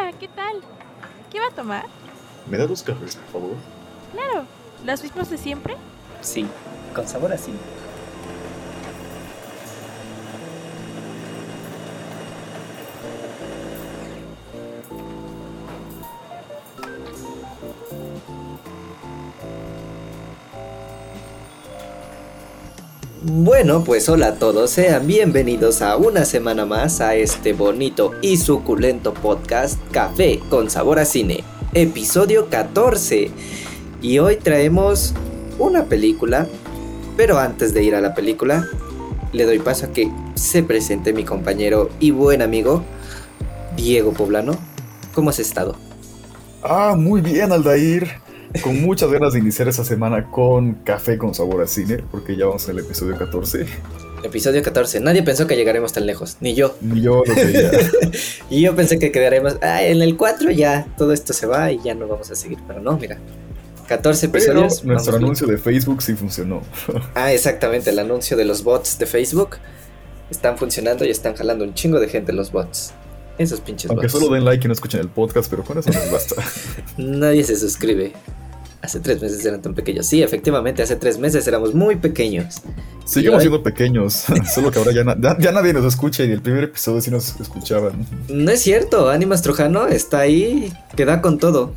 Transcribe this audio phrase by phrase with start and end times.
[0.00, 0.62] Hola, ¿qué tal?
[1.30, 1.84] ¿Qué va a tomar?
[2.48, 3.56] ¿Me da dos cafés, por favor?
[4.12, 4.46] Claro,
[4.84, 5.76] ¿los mismos de siempre?
[6.22, 6.46] Sí,
[6.94, 7.52] con sabor así.
[23.32, 28.38] Bueno, pues hola a todos, sean bienvenidos a una semana más a este bonito y
[28.38, 33.30] suculento podcast Café con Sabor a Cine, episodio 14.
[34.02, 35.14] Y hoy traemos
[35.60, 36.48] una película,
[37.16, 38.66] pero antes de ir a la película,
[39.32, 42.82] le doy paso a que se presente mi compañero y buen amigo,
[43.76, 44.58] Diego Poblano.
[45.14, 45.76] ¿Cómo has estado?
[46.64, 48.29] Ah, muy bien, Aldair
[48.62, 52.46] con muchas ganas de iniciar esta semana con café con sabor a cine, porque ya
[52.46, 53.66] vamos al episodio 14.
[54.22, 55.00] Episodio 14.
[55.00, 56.76] Nadie pensó que llegaremos tan lejos, ni yo.
[56.80, 57.70] Ni yo lo creía.
[58.50, 59.56] y yo pensé que quedaremos.
[59.62, 62.58] Ah, en el 4 ya todo esto se va y ya no vamos a seguir.
[62.66, 63.18] Pero no, mira.
[63.88, 64.80] 14 episodios.
[64.80, 66.62] Pero nuestro anuncio de Facebook sí funcionó.
[67.14, 67.90] ah, exactamente.
[67.90, 69.56] El anuncio de los bots de Facebook
[70.30, 72.92] están funcionando y están jalando un chingo de gente los bots.
[73.38, 76.10] Esos pinches Aunque solo den like y no escuchen el podcast, pero con eso nos
[76.12, 76.36] basta.
[76.98, 78.12] Nadie se suscribe.
[78.82, 80.06] Hace tres meses eran tan pequeños.
[80.06, 82.62] Sí, efectivamente, hace tres meses éramos muy pequeños.
[83.04, 85.04] Seguimos siendo pequeños, solo que ahora ya,
[85.38, 88.06] ya, nadie nos escucha y en el primer episodio sí nos escuchaban.
[88.28, 91.74] No es cierto, Animas Trojano está ahí, que da con todo.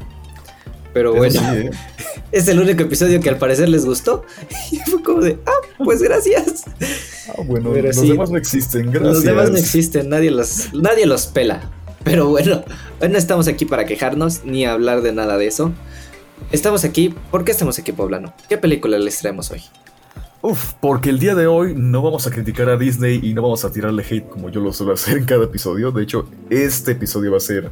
[0.94, 1.72] Pero bueno, ¿eh?
[2.32, 4.24] es el único episodio que al parecer les gustó.
[4.72, 6.64] Y fue como de, ah, pues gracias.
[7.30, 9.14] Ah, bueno, los demás no existen, gracias.
[9.14, 11.70] Los demás no existen, nadie los, nadie los pela.
[12.04, 12.64] Pero bueno,
[13.02, 15.74] hoy no estamos aquí para quejarnos ni hablar de nada de eso.
[16.52, 18.34] Estamos aquí, ¿por qué estamos aquí, Poblano?
[18.48, 19.62] ¿Qué película les traemos hoy?
[20.42, 23.64] Uf, porque el día de hoy no vamos a criticar a Disney y no vamos
[23.64, 25.92] a tirarle hate como yo lo suelo hacer en cada episodio.
[25.92, 27.72] De hecho, este episodio va a ser...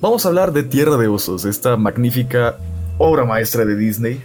[0.00, 2.56] Vamos a hablar de Tierra de Osos, esta magnífica
[2.96, 4.20] obra maestra de Disney.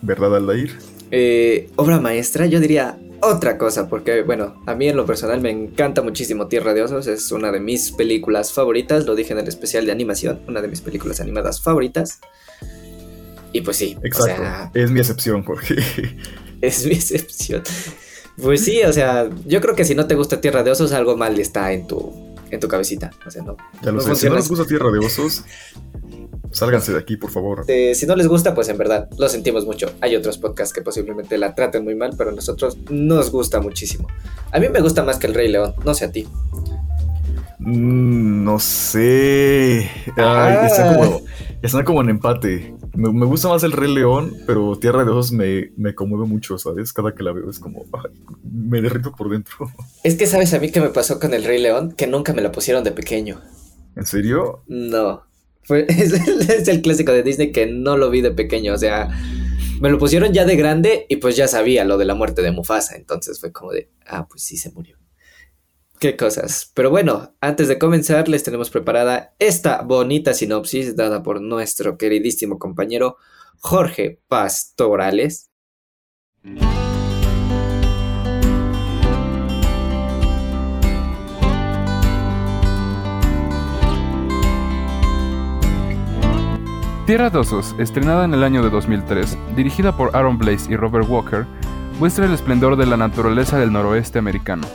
[0.00, 0.78] ¿Verdad, Aldair?
[1.10, 5.50] Eh, obra maestra, yo diría otra cosa, porque bueno, a mí en lo personal me
[5.50, 9.48] encanta muchísimo Tierra de Osos, es una de mis películas favoritas, lo dije en el
[9.48, 12.20] especial de animación, una de mis películas animadas favoritas.
[13.52, 13.96] Y pues sí.
[14.02, 14.42] Exacto.
[14.74, 15.76] es mi excepción, Jorge.
[16.60, 17.62] Es mi excepción.
[18.40, 21.14] Pues sí, o sea, yo creo que si no te gusta Tierra de Osos, algo
[21.14, 23.10] mal está en tu, en tu cabecita.
[23.26, 23.56] O sea, no.
[23.82, 25.44] Ya lo sé, si no les gusta Tierra de Osos,
[26.54, 27.66] sálganse de aquí, por favor.
[27.66, 29.90] si no les gusta, pues en verdad, lo sentimos mucho.
[30.00, 34.08] Hay otros podcasts que posiblemente la traten muy mal, pero a nosotros nos gusta muchísimo.
[34.52, 36.26] A mí me gusta más que el Rey León, no sé a ti.
[37.58, 39.90] Mm, no sé.
[40.16, 41.22] Ay, como,
[41.62, 41.84] ah.
[41.84, 42.74] como en empate.
[42.94, 46.92] Me, gusta más el Rey León, pero Tierra de Osos me, me conmueve mucho, ¿sabes?
[46.92, 47.84] Cada que la veo es como,
[48.42, 49.70] me derrito por dentro.
[50.04, 51.92] Es que, ¿sabes a mí qué me pasó con el Rey León?
[51.96, 53.40] Que nunca me la pusieron de pequeño.
[53.96, 54.62] ¿En serio?
[54.66, 55.22] No.
[55.64, 59.08] Fue, es, el clásico de Disney que no lo vi de pequeño, o sea,
[59.80, 62.52] me lo pusieron ya de grande y pues ya sabía lo de la muerte de
[62.52, 64.98] Mufasa, entonces fue como de, ah, pues sí se murió.
[66.00, 66.70] Qué cosas.
[66.74, 72.58] Pero bueno, antes de comenzar les tenemos preparada esta bonita sinopsis dada por nuestro queridísimo
[72.58, 73.16] compañero
[73.58, 75.50] Jorge Pastorales.
[87.06, 91.06] Tierra de Osos, estrenada en el año de 2003, dirigida por Aaron Blaze y Robert
[91.06, 91.44] Walker,
[92.00, 94.66] muestra el esplendor de la naturaleza del noroeste americano.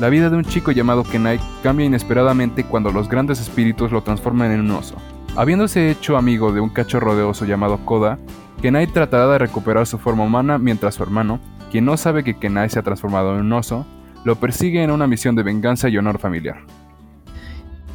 [0.00, 4.50] La vida de un chico llamado Kenai cambia inesperadamente cuando los grandes espíritus lo transforman
[4.50, 4.96] en un oso.
[5.36, 8.18] Habiéndose hecho amigo de un cachorro de oso llamado Koda,
[8.60, 11.38] Kenai tratará de recuperar su forma humana mientras su hermano,
[11.70, 13.86] quien no sabe que Kenai se ha transformado en un oso,
[14.24, 16.64] lo persigue en una misión de venganza y honor familiar.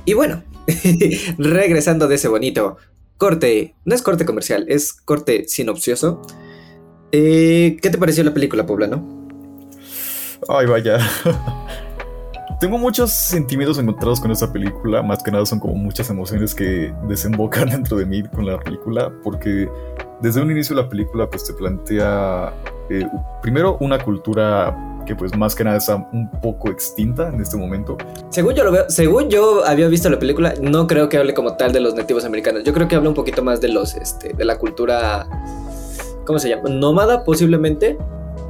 [0.06, 0.44] Y bueno,
[1.38, 2.78] regresando de ese bonito
[3.18, 6.22] corte, no es corte comercial, es corte sinopsioso.
[7.12, 9.28] Eh, ¿Qué te pareció la película, Poblano?
[10.48, 11.00] Ay, vaya.
[12.60, 16.94] Tengo muchos sentimientos encontrados con esta película, más que nada son como muchas emociones que
[17.08, 19.70] desembocan dentro de mí con la película, porque
[20.22, 22.54] desde un inicio de la película pues te plantea
[22.90, 23.08] eh,
[23.42, 27.98] primero una cultura que pues más que nada está un poco extinta en este momento.
[28.30, 31.56] Según yo lo veo, según yo había visto la película, no creo que hable como
[31.56, 32.64] tal de los nativos americanos.
[32.64, 35.28] Yo creo que habla un poquito más de los, este, de la cultura,
[36.26, 36.70] ¿cómo se llama?
[36.70, 37.98] Nómada posiblemente,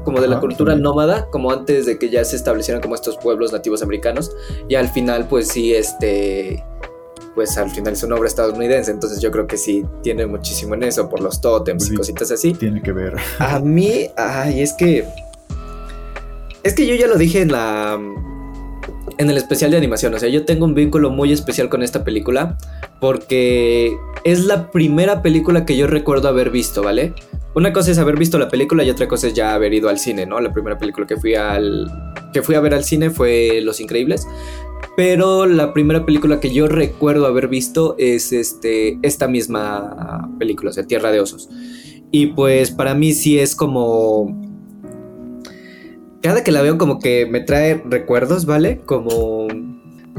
[0.03, 3.51] como de la cultura nómada, como antes de que ya se establecieran como estos pueblos
[3.51, 4.31] nativos americanos.
[4.69, 6.63] Y al final, pues sí, este,
[7.35, 10.83] pues al final es una obra estadounidense, entonces yo creo que sí tiene muchísimo en
[10.83, 12.53] eso por los tótems y cositas así.
[12.53, 13.15] Tiene que ver.
[13.39, 15.05] A mí, ay, es que
[16.63, 17.99] es que yo ya lo dije en la
[19.17, 20.13] en el especial de animación.
[20.13, 22.57] O sea, yo tengo un vínculo muy especial con esta película
[22.99, 27.13] porque es la primera película que yo recuerdo haber visto, ¿vale?
[27.53, 29.99] Una cosa es haber visto la película y otra cosa es ya haber ido al
[29.99, 30.39] cine, ¿no?
[30.39, 31.89] La primera película que fui al
[32.33, 34.27] que fui a ver al cine fue Los Increíbles.
[34.95, 40.73] Pero la primera película que yo recuerdo haber visto es este, esta misma película, o
[40.73, 41.49] sea, Tierra de Osos.
[42.11, 44.41] Y pues para mí sí es como...
[46.21, 48.79] Cada que la veo como que me trae recuerdos, ¿vale?
[48.85, 49.47] Como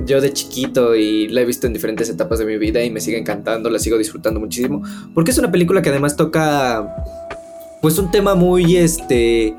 [0.04, 3.00] yo de chiquito y la he visto en diferentes etapas de mi vida y me
[3.00, 4.82] sigue encantando, la sigo disfrutando muchísimo.
[5.14, 6.94] Porque es una película que además toca
[7.82, 9.54] pues un tema muy este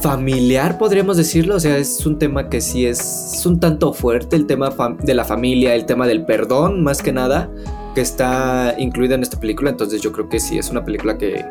[0.00, 1.56] familiar, podríamos decirlo.
[1.56, 4.70] O sea, es un tema que sí es, un tanto fuerte, el tema
[5.02, 7.50] de la familia, el tema del perdón, más que nada,
[7.94, 9.70] que está incluida en esta película.
[9.70, 11.44] Entonces yo creo que sí, es una película que,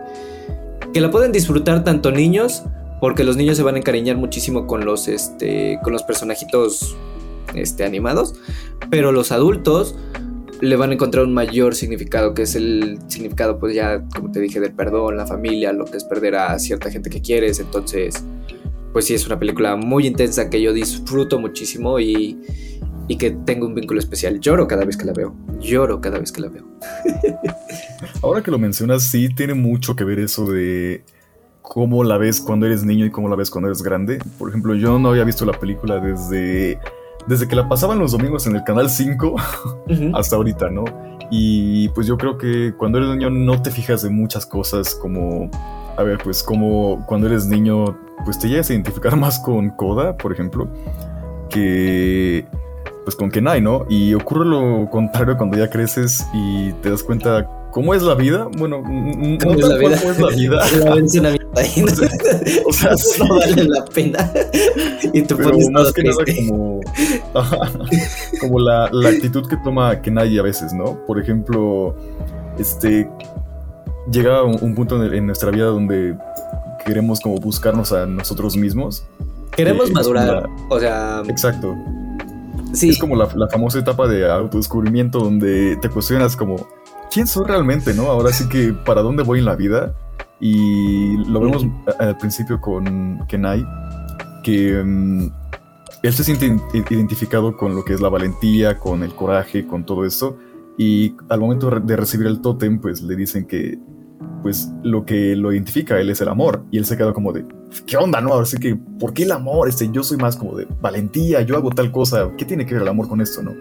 [0.94, 2.64] que la pueden disfrutar tanto niños,
[3.00, 6.96] porque los niños se van a encariñar muchísimo con los, este, con los personajitos
[7.54, 8.36] este, animados,
[8.90, 9.96] pero los adultos
[10.62, 14.40] le van a encontrar un mayor significado, que es el significado, pues ya, como te
[14.40, 17.60] dije, del perdón, la familia, lo que es perder a cierta gente que quieres.
[17.60, 18.24] Entonces,
[18.94, 22.40] pues sí, es una película muy intensa que yo disfruto muchísimo y,
[23.08, 24.40] y que tengo un vínculo especial.
[24.40, 25.36] Lloro cada vez que la veo.
[25.60, 26.66] Lloro cada vez que la veo.
[28.24, 31.04] Ahora que lo mencionas, sí tiene mucho que ver eso de
[31.62, 34.20] cómo la ves cuando eres niño y cómo la ves cuando eres grande.
[34.40, 36.80] Por ejemplo, yo no había visto la película desde
[37.28, 39.36] desde que la pasaban los domingos en el canal 5
[40.14, 40.86] hasta ahorita, ¿no?
[41.30, 45.50] Y pues yo creo que cuando eres niño no te fijas de muchas cosas como,
[45.98, 50.18] a ver, pues como cuando eres niño, pues te llegas a identificar más con Koda,
[50.18, 50.68] por ejemplo,
[51.50, 52.46] que
[53.04, 53.86] pues con Kenai, ¿no?
[53.90, 58.50] Y ocurre lo contrario cuando ya creces y te das cuenta cómo es la vida.
[58.58, 59.98] Bueno, ¿Cómo, es, la vida?
[59.98, 61.37] ¿cómo es la vida?
[62.66, 64.32] O sea, no vale la pena.
[65.14, 66.18] Y tú Pero más que nada
[66.48, 66.82] como,
[68.42, 71.06] como la, la, actitud que toma Kenai a veces, ¿no?
[71.06, 71.96] Por ejemplo,
[72.60, 73.10] este
[74.12, 76.16] llega un, un punto en, en, nuestra vida donde
[76.86, 79.06] queremos como buscarnos a nosotros mismos.
[79.52, 81.24] Queremos madurar, o sea...
[81.28, 81.76] Exacto.
[82.74, 86.68] Es como la, famosa etapa de autodescubrimiento donde te cuestionas como,
[87.12, 88.04] ¿quién soy realmente, no?
[88.04, 89.96] Ahora sí que, ¿para dónde voy en la vida?
[90.40, 91.66] Y lo vemos
[92.00, 93.66] al principio con Kenai,
[94.44, 95.32] que mm,
[96.04, 96.56] él se siente
[96.90, 100.38] identificado con lo que es la valentía, con el coraje, con todo eso.
[100.78, 103.80] Y al momento de recibir el tótem, pues le dicen que
[104.42, 106.64] pues lo que lo identifica a él es el amor.
[106.72, 107.46] Y él se queda como de,
[107.86, 108.36] ¿qué onda, no?
[108.36, 109.68] Así que, ¿por qué el amor?
[109.68, 112.32] Este, yo soy más como de valentía, yo hago tal cosa.
[112.38, 113.54] ¿Qué tiene que ver el amor con esto, no?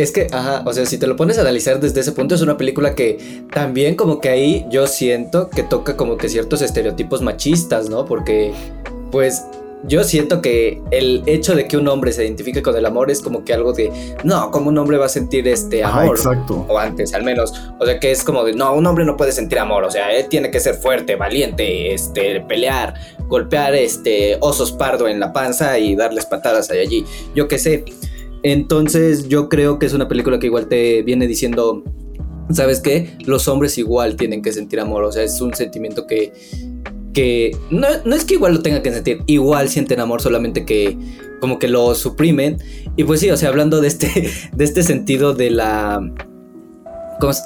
[0.00, 2.40] Es que, ajá, o sea, si te lo pones a analizar desde ese punto, es
[2.40, 7.20] una película que también como que ahí yo siento que toca como que ciertos estereotipos
[7.20, 8.06] machistas, ¿no?
[8.06, 8.50] Porque,
[9.10, 9.42] pues,
[9.84, 13.20] yo siento que el hecho de que un hombre se identifique con el amor es
[13.20, 13.90] como que algo de,
[14.24, 16.16] no, como un hombre va a sentir este amor.
[16.16, 16.64] exacto.
[16.68, 17.52] O antes, al menos.
[17.78, 19.84] O sea, que es como de, no, un hombre no puede sentir amor.
[19.84, 22.94] O sea, él tiene que ser fuerte, valiente, este, pelear,
[23.26, 27.04] golpear este osos pardo en la panza y darles patadas ahí allí.
[27.34, 27.84] Yo qué sé.
[28.42, 31.84] Entonces, yo creo que es una película que igual te viene diciendo,
[32.50, 33.16] ¿sabes qué?
[33.26, 35.04] Los hombres igual tienen que sentir amor.
[35.04, 36.32] O sea, es un sentimiento que
[37.12, 40.96] que no, es que igual lo tenga que sentir, igual sienten amor, solamente que
[41.40, 42.58] como que lo suprimen.
[42.96, 46.00] Y pues sí, o sea, hablando de este, de este sentido de la...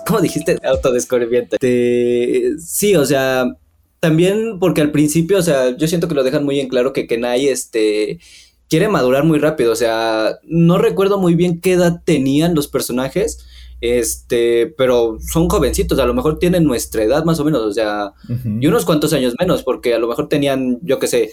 [0.06, 0.58] ¿Cómo, dijiste?
[0.62, 1.56] Autodescubrimiento.
[1.60, 3.56] sí, o sea,
[3.98, 7.08] también porque al principio, o sea, yo siento que lo dejan muy en claro que
[7.08, 8.20] Kenai, este,
[8.74, 13.46] quiere madurar muy rápido, o sea, no recuerdo muy bien qué edad tenían los personajes,
[13.80, 18.14] este, pero son jovencitos, a lo mejor tienen nuestra edad más o menos, o sea,
[18.60, 21.30] y unos cuantos años menos, porque a lo mejor tenían, yo qué sé,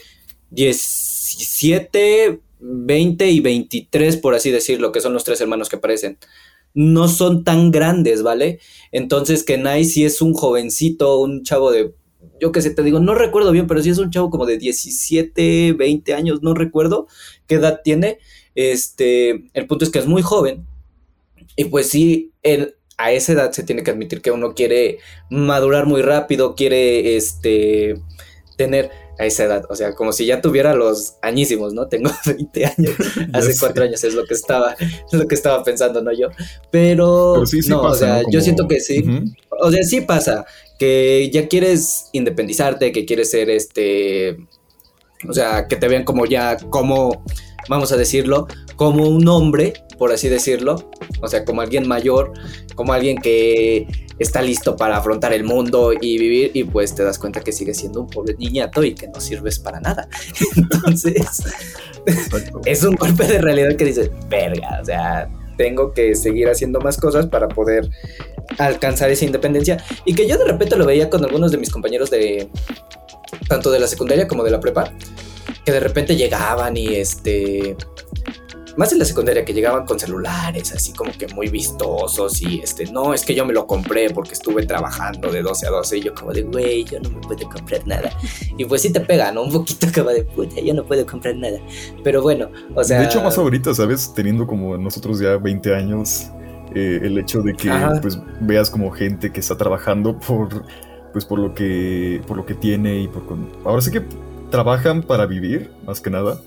[0.51, 6.19] 17, 20 y 23, por así decirlo, que son los tres hermanos que aparecen.
[6.75, 8.59] No son tan grandes, ¿vale?
[8.91, 11.91] Entonces, Kenai sí es un jovencito, un chavo de,
[12.39, 14.57] yo qué sé, te digo, no recuerdo bien, pero sí es un chavo como de
[14.57, 17.07] 17, 20 años, no recuerdo
[17.47, 18.19] qué edad tiene.
[18.55, 20.65] Este, el punto es que es muy joven
[21.55, 24.99] y pues sí, él, a esa edad se tiene que admitir que uno quiere
[25.29, 27.95] madurar muy rápido, quiere este
[28.57, 31.87] tener a esa edad, o sea, como si ya tuviera los añísimos, ¿no?
[31.87, 32.95] Tengo 20 años,
[33.33, 34.75] hace cuatro años es lo que estaba,
[35.11, 36.11] lo que estaba pensando, ¿no?
[36.11, 36.29] Yo,
[36.71, 39.03] pero, no, o sea, yo siento que sí,
[39.49, 40.45] o sea, sí pasa,
[40.79, 44.37] que ya quieres independizarte, que quieres ser este,
[45.27, 47.23] o sea, que te vean como ya, como,
[47.69, 50.89] vamos a decirlo, como un hombre, por así decirlo,
[51.21, 52.33] o sea, como alguien mayor,
[52.75, 53.87] como alguien que
[54.21, 57.77] está listo para afrontar el mundo y vivir y pues te das cuenta que sigues
[57.77, 60.07] siendo un pobre niñato y que no sirves para nada.
[60.55, 61.43] Entonces,
[62.65, 66.97] es un golpe de realidad que dices, verga, o sea, tengo que seguir haciendo más
[66.97, 67.89] cosas para poder
[68.57, 72.09] alcanzar esa independencia y que yo de repente lo veía con algunos de mis compañeros
[72.09, 72.49] de
[73.47, 74.91] tanto de la secundaria como de la prepa
[75.65, 77.75] que de repente llegaban y este
[78.77, 82.85] más en la secundaria que llegaban con celulares así como que muy vistosos y este
[82.91, 86.01] no es que yo me lo compré porque estuve trabajando de 12 a 12 y
[86.01, 88.11] yo como de güey yo no me puedo comprar nada
[88.57, 91.35] y pues sí te pega no un poquito como de puta yo no puedo comprar
[91.35, 91.59] nada
[92.03, 96.29] pero bueno o sea de hecho más ahorita sabes teniendo como nosotros ya 20 años
[96.73, 97.69] eh, el hecho de que
[98.01, 100.63] pues veas como gente que está trabajando por
[101.11, 103.23] pues por lo que por lo que tiene y por
[103.65, 104.03] ahora sí que
[104.49, 106.39] trabajan para vivir más que nada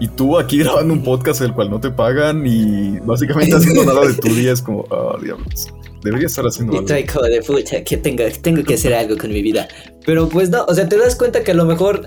[0.00, 4.06] y tú aquí grabando un podcast el cual no te pagan y básicamente haciendo nada
[4.06, 5.68] de tu día es como, ah, diablos.
[6.02, 6.86] Debería estar haciendo algo.
[6.86, 9.66] Estoy como de pucha, que tengo, tengo que hacer algo con mi vida.
[10.06, 12.06] Pero pues no, o sea, te das cuenta que a lo mejor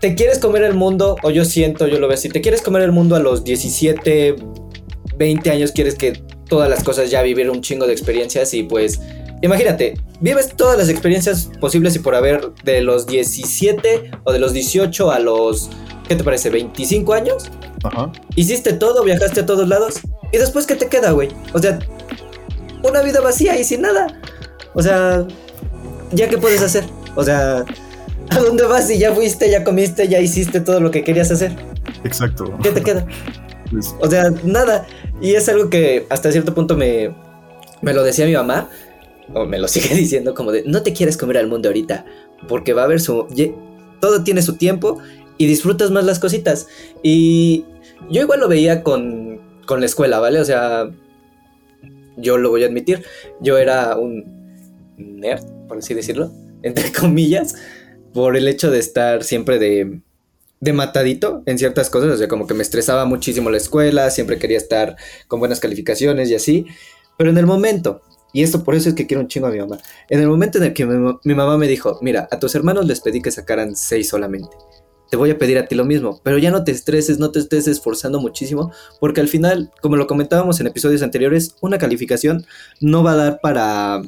[0.00, 2.82] te quieres comer el mundo, o yo siento, yo lo veo así, te quieres comer
[2.82, 4.36] el mundo a los 17,
[5.16, 9.00] 20 años, quieres que todas las cosas ya vivir un chingo de experiencias y pues
[9.46, 14.52] imagínate, vives todas las experiencias posibles y por haber de los 17 o de los
[14.52, 15.70] 18 a los
[16.08, 16.52] ¿qué te parece?
[16.52, 17.50] ¿25 años?
[17.82, 18.12] Ajá.
[18.34, 20.00] Hiciste todo, viajaste a todos lados.
[20.32, 21.28] ¿Y después qué te queda, güey?
[21.52, 21.78] O sea,
[22.82, 24.20] una vida vacía y sin nada.
[24.74, 25.26] O sea,
[26.12, 26.84] ¿ya qué puedes hacer?
[27.14, 27.64] O sea,
[28.30, 31.56] ¿a dónde vas si ya fuiste, ya comiste, ya hiciste todo lo que querías hacer?
[32.04, 32.56] Exacto.
[32.62, 33.06] ¿Qué te queda?
[33.70, 34.86] Pues o sea, nada.
[35.20, 37.14] Y es algo que hasta cierto punto me,
[37.82, 38.68] me lo decía mi mamá,
[39.34, 42.04] o me lo sigue diciendo, como de, no te quieres comer al mundo ahorita,
[42.48, 43.26] porque va a haber su...
[44.00, 44.98] Todo tiene su tiempo
[45.38, 46.68] y disfrutas más las cositas.
[47.02, 47.64] Y
[48.10, 50.40] yo igual lo veía con, con la escuela, ¿vale?
[50.40, 50.90] O sea,
[52.16, 53.04] yo lo voy a admitir,
[53.40, 54.24] yo era un
[54.96, 57.54] nerd, por así decirlo, entre comillas,
[58.12, 60.00] por el hecho de estar siempre de,
[60.60, 64.38] de matadito en ciertas cosas, o sea, como que me estresaba muchísimo la escuela, siempre
[64.38, 64.96] quería estar
[65.28, 66.66] con buenas calificaciones y así,
[67.18, 68.02] pero en el momento,
[68.36, 69.78] y esto por eso es que quiero un chingo a mi mamá,
[70.10, 73.00] en el momento en el que mi, mamá me dijo, mira, a tus hermanos les
[73.00, 74.54] pedí que sacaran seis solamente,
[75.10, 77.38] te voy a pedir a ti lo mismo, pero ya no te estreses, no te
[77.38, 82.44] estés esforzando muchísimo, porque al final, como lo comentábamos en episodios anteriores, una calificación
[82.82, 84.02] no va a dar para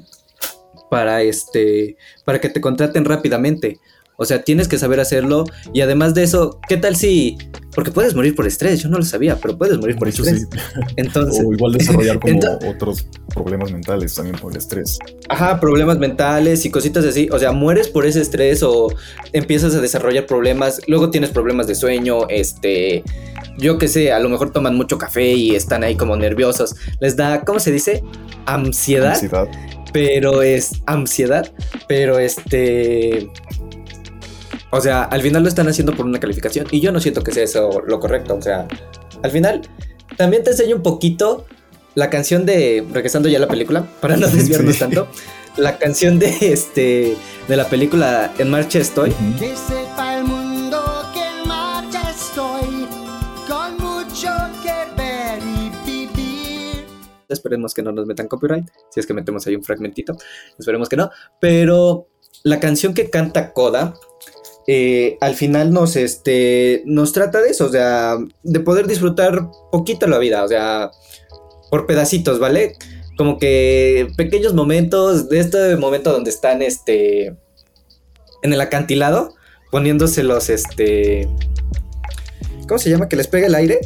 [0.90, 3.80] para este para que te contraten rápidamente.
[4.20, 7.38] O sea, tienes que saber hacerlo y además de eso, ¿qué tal si
[7.78, 10.48] porque puedes morir por estrés, yo no lo sabía, pero puedes morir por estrés.
[10.50, 10.58] Sí.
[10.96, 14.98] Entonces, o igual desarrollar como otros problemas mentales también por el estrés.
[15.28, 17.28] Ajá, problemas mentales y cositas así.
[17.30, 18.92] O sea, mueres por ese estrés o
[19.32, 20.80] empiezas a desarrollar problemas.
[20.88, 23.04] Luego tienes problemas de sueño, este.
[23.58, 26.74] Yo qué sé, a lo mejor toman mucho café y están ahí como nerviosos.
[26.98, 28.02] Les da, ¿cómo se dice?
[28.46, 29.12] Ansiedad.
[29.12, 29.46] Ansiedad.
[29.92, 31.52] Pero es ansiedad.
[31.86, 33.30] Pero este
[34.70, 37.32] o sea, al final lo están haciendo por una calificación y yo no siento que
[37.32, 38.34] sea eso lo correcto.
[38.34, 38.66] O sea,
[39.22, 39.62] al final
[40.16, 41.46] también te enseño un poquito
[41.94, 45.08] la canción de, regresando ya a la película, para no desviarnos tanto,
[45.56, 47.16] la canción de este
[47.48, 49.12] de la película En marcha estoy.
[49.38, 50.80] Que sepa el mundo
[51.14, 52.86] que en marcha estoy,
[53.48, 54.30] con mucho
[54.62, 56.84] que ver y vivir.
[57.28, 60.16] Esperemos que no nos metan copyright, si es que metemos ahí un fragmentito,
[60.58, 61.10] esperemos que no,
[61.40, 62.08] pero
[62.44, 63.94] la canción que canta Coda
[64.70, 70.06] eh, al final nos, este, nos trata de eso, o sea, de poder disfrutar poquito
[70.06, 70.90] la vida, o sea,
[71.70, 72.74] por pedacitos, ¿vale?
[73.16, 77.28] Como que pequeños momentos de este momento donde están, este,
[78.42, 79.34] en el acantilado,
[79.70, 81.26] poniéndoselos, este,
[82.68, 83.08] ¿Cómo se llama?
[83.08, 83.80] Que les pega el aire.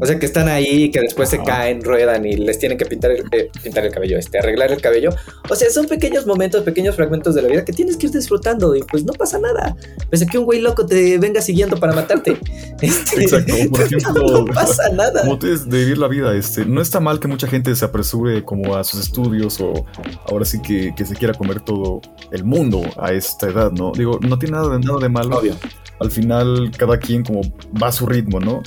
[0.00, 3.10] O sea, que están ahí, que después se caen, ruedan y les tienen que pintar
[3.10, 5.10] el, eh, pintar el cabello, este, arreglar el cabello.
[5.50, 8.76] O sea, son pequeños momentos, pequeños fragmentos de la vida que tienes que ir disfrutando
[8.76, 9.76] y pues no pasa nada.
[10.08, 12.38] Pese a que un güey loco te venga siguiendo para matarte.
[12.80, 14.44] Este, Exacto, por ejemplo.
[14.44, 15.22] no pasa nada.
[15.22, 18.44] Como te de vivir la vida, este, no está mal que mucha gente se apresure
[18.44, 19.84] como a sus estudios o
[20.30, 23.90] ahora sí que, que se quiera comer todo el mundo a esta edad, ¿no?
[23.92, 25.38] Digo, no tiene nada de, nada de malo.
[25.38, 25.56] Obvio
[26.00, 27.40] al final cada quien como
[27.80, 28.62] va a su ritmo, ¿no?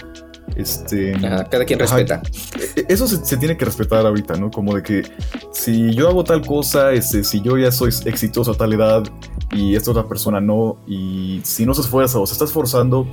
[0.55, 2.21] Este, cada quien respeta.
[2.75, 4.51] E, eso se, tiene que respetar ahorita, ¿no?
[4.51, 5.03] Como de que
[5.51, 9.03] si yo hago tal cosa, este, si yo ya soy exitoso a tal edad
[9.51, 13.07] y esta otra persona no, y si no se esfuerza o se está esforzando,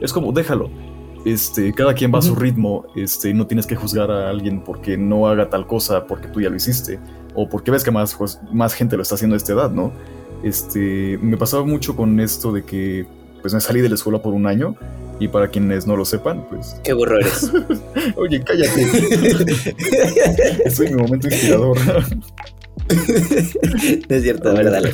[0.00, 0.70] es como déjalo.
[1.24, 4.96] Este, cada quien va a su ritmo, este, no tienes que juzgar a alguien porque
[4.96, 7.00] no haga tal cosa porque tú ya lo hiciste,
[7.34, 9.92] o porque ves que más, pues, más gente lo está haciendo a esta edad, ¿no?
[10.44, 13.06] Este, me pasaba mucho con esto de que
[13.42, 14.76] pues me salí de la escuela por un año.
[15.18, 16.76] Y para quienes no lo sepan, pues.
[16.84, 17.50] Qué burro eres.
[18.16, 18.82] Oye, cállate.
[20.64, 21.78] Estoy en mi momento inspirador.
[24.08, 24.90] es cierto, a ver, dale.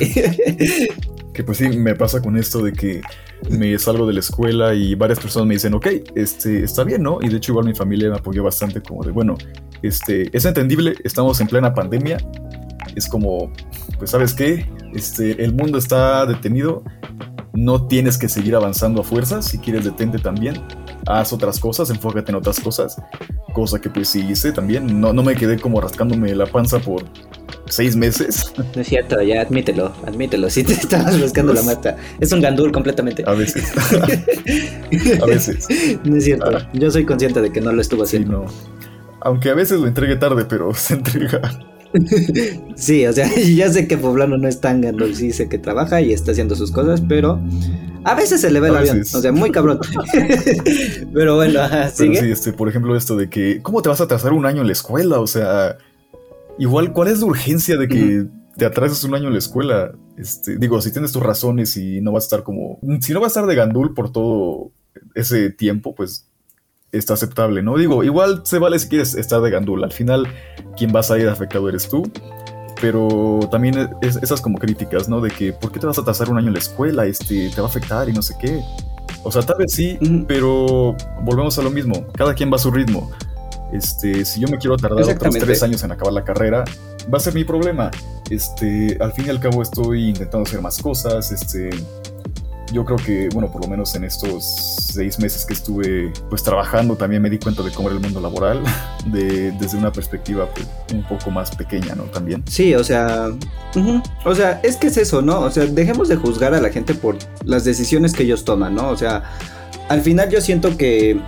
[1.33, 3.01] que pues sí, me pasa con esto de que
[3.49, 7.19] me salgo de la escuela y varias personas me dicen, ok, este, está bien, ¿no?
[7.21, 9.35] Y de hecho igual mi familia me apoyó bastante como de, bueno,
[9.81, 12.17] este, es entendible, estamos en plena pandemia,
[12.95, 13.51] es como,
[13.97, 16.83] pues sabes qué, este, el mundo está detenido,
[17.53, 20.61] no tienes que seguir avanzando a fuerzas, si quieres detente también,
[21.05, 22.97] haz otras cosas, enfócate en otras cosas,
[23.53, 27.03] cosa que pues sí hice también, no, no me quedé como rascándome la panza por
[27.67, 28.53] seis meses.
[28.75, 30.49] No es cierto, ya admítelo, admítelo.
[30.49, 31.97] Si te estabas buscando la mata.
[32.19, 33.23] Es un gandul completamente.
[33.25, 33.71] A veces.
[35.21, 35.67] a veces.
[36.03, 36.51] No es cierto.
[36.55, 36.69] Ah.
[36.73, 38.45] Yo soy consciente de que no lo estuvo haciendo.
[39.21, 41.41] Aunque a veces lo entregue tarde, pero se entrega.
[42.75, 46.01] sí, o sea, ya sé que Poblano no es tan gandul, sí sé que trabaja
[46.01, 47.41] y está haciendo sus cosas, pero
[48.03, 49.79] a veces se le ve el avión, o sea, muy cabrón.
[51.13, 51.61] pero bueno,
[51.93, 52.19] ¿sigue?
[52.19, 54.67] sí, este, por ejemplo, esto de que, ¿cómo te vas a atrasar un año en
[54.67, 55.19] la escuela?
[55.19, 55.77] O sea,
[56.57, 59.91] Igual, ¿cuál es la urgencia de que te atrases un año en la escuela?
[60.17, 62.79] Este, digo, si tienes tus razones y no vas a estar como.
[63.01, 64.71] Si no vas a estar de gandul por todo
[65.15, 66.29] ese tiempo, pues
[66.93, 67.77] está aceptable, ¿no?
[67.77, 69.83] Digo, igual se vale si quieres estar de gandul.
[69.83, 70.27] Al final,
[70.77, 72.03] quien vas a ir afectado eres tú.
[72.79, 75.21] Pero también es, esas como críticas, ¿no?
[75.21, 77.05] De que, ¿por qué te vas a atrasar un año en la escuela?
[77.05, 78.61] Este, te va a afectar y no sé qué.
[79.23, 79.97] O sea, tal vez sí,
[80.27, 82.05] pero volvemos a lo mismo.
[82.13, 83.11] Cada quien va a su ritmo.
[83.71, 86.63] Este, si yo me quiero tardar otros tres años en acabar la carrera,
[87.11, 87.89] va a ser mi problema.
[88.29, 91.31] Este, al fin y al cabo estoy intentando hacer más cosas.
[91.31, 91.69] Este,
[92.71, 94.43] yo creo que, bueno, por lo menos en estos
[94.93, 98.21] seis meses que estuve pues trabajando, también me di cuenta de cómo era el mundo
[98.21, 98.61] laboral,
[99.05, 102.03] de, desde una perspectiva pues, un poco más pequeña, ¿no?
[102.03, 102.43] También.
[102.47, 103.29] Sí, o sea,
[104.25, 105.41] o sea, es que es eso, ¿no?
[105.41, 108.89] O sea, dejemos de juzgar a la gente por las decisiones que ellos toman, ¿no?
[108.89, 109.23] O sea,
[109.89, 111.19] al final yo siento que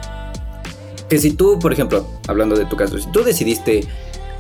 [1.10, 3.88] que si tú, por ejemplo, hablando de tu caso, si tú decidiste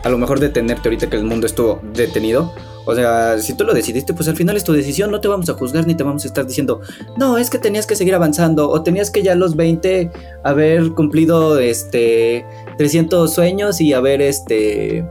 [0.04, 2.54] a lo mejor detenerte ahorita que el mundo estuvo detenido,
[2.86, 5.50] o sea, si tú lo decidiste, pues al final es tu decisión, no te vamos
[5.50, 6.82] a juzgar ni te vamos a estar diciendo,
[7.18, 10.12] no, es que tenías que seguir avanzando o tenías que ya a los 20
[10.44, 12.46] haber cumplido este
[12.77, 15.06] 300 sueños y haber este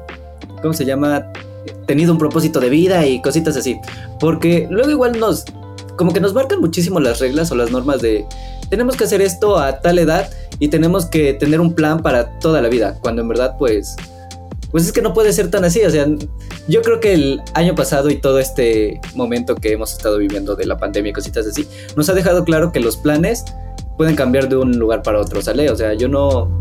[0.63, 1.33] ¿cómo se llama?
[1.87, 3.79] tenido un propósito de vida y cositas así,
[4.21, 5.45] porque luego igual nos
[5.97, 8.25] como que nos marcan muchísimo las reglas o las normas de
[8.71, 12.63] tenemos que hacer esto a tal edad y tenemos que tener un plan para toda
[12.63, 13.97] la vida, cuando en verdad pues
[14.71, 16.07] pues es que no puede ser tan así, o sea,
[16.67, 20.67] yo creo que el año pasado y todo este momento que hemos estado viviendo de
[20.67, 23.45] la pandemia y cositas así, nos ha dejado claro que los planes
[23.97, 25.71] pueden cambiar de un lugar para otro, ¿sale?
[25.71, 26.59] O sea, yo no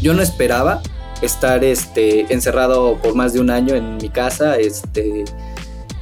[0.00, 0.80] yo no esperaba
[1.22, 5.24] estar este encerrado por más de un año en mi casa, este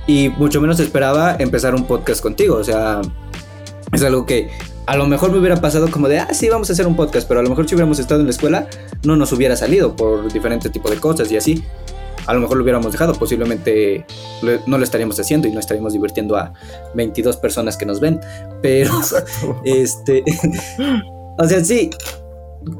[0.06, 3.00] y mucho menos esperaba empezar un podcast contigo, o sea,
[3.92, 4.50] es algo que
[4.86, 7.26] a lo mejor me hubiera pasado como de, ah, sí, vamos a hacer un podcast,
[7.26, 8.68] pero a lo mejor si hubiéramos estado en la escuela,
[9.02, 11.64] no nos hubiera salido por diferente tipo de cosas y así.
[12.26, 14.04] A lo mejor lo hubiéramos dejado, posiblemente
[14.66, 16.52] no lo estaríamos haciendo y no estaríamos divirtiendo a
[16.94, 18.20] 22 personas que nos ven.
[18.62, 18.92] Pero,
[19.64, 20.24] este,
[21.38, 21.90] o sea, sí,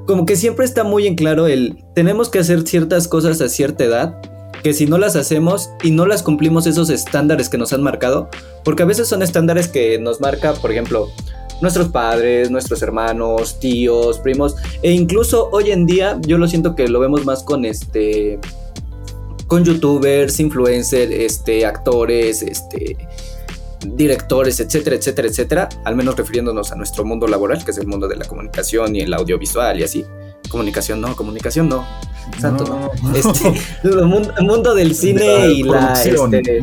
[0.07, 3.85] como que siempre está muy en claro el, tenemos que hacer ciertas cosas a cierta
[3.85, 4.21] edad
[4.63, 8.29] que si no las hacemos y no las cumplimos esos estándares que nos han marcado,
[8.65, 11.09] porque a veces son estándares que nos marca, por ejemplo,
[11.61, 16.89] nuestros padres, nuestros hermanos, tíos, primos, e incluso hoy en día yo lo siento que
[16.89, 18.41] lo vemos más con este
[19.47, 22.97] con youtubers, influencers, este actores, este
[23.87, 28.09] directores, etcétera, etcétera, etcétera, al menos refiriéndonos a nuestro mundo laboral, que es el mundo
[28.09, 30.05] de la comunicación y el audiovisual y así.
[30.49, 31.87] Comunicación no, comunicación no.
[32.41, 33.15] Santo, no.
[33.15, 33.53] Este,
[33.85, 36.63] el, mundo, del cine y, la, este,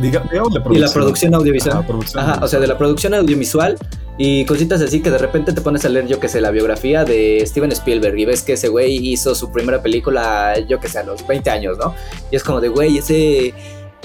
[0.71, 1.85] y la producción audiovisual.
[2.15, 3.77] Ajá, o sea, de la producción audiovisual
[4.17, 7.03] y cositas así que de repente te pones a leer, yo que sé, la biografía
[7.03, 10.99] de Steven Spielberg y ves que ese güey hizo su primera película, yo que sé,
[10.99, 11.95] a los 20 años, ¿no?
[12.29, 13.53] Y es como de, güey, ese,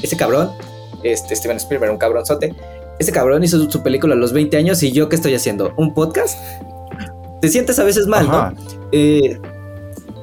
[0.02, 0.50] ese cabrón,
[1.02, 2.54] este Steven Spielberg, un cabronzote,
[2.98, 5.92] ese cabrón hizo su película a los 20 años y yo qué estoy haciendo, un
[5.92, 6.38] podcast.
[7.40, 8.52] Te sientes a veces mal, ¿no?
[8.92, 9.38] Eh,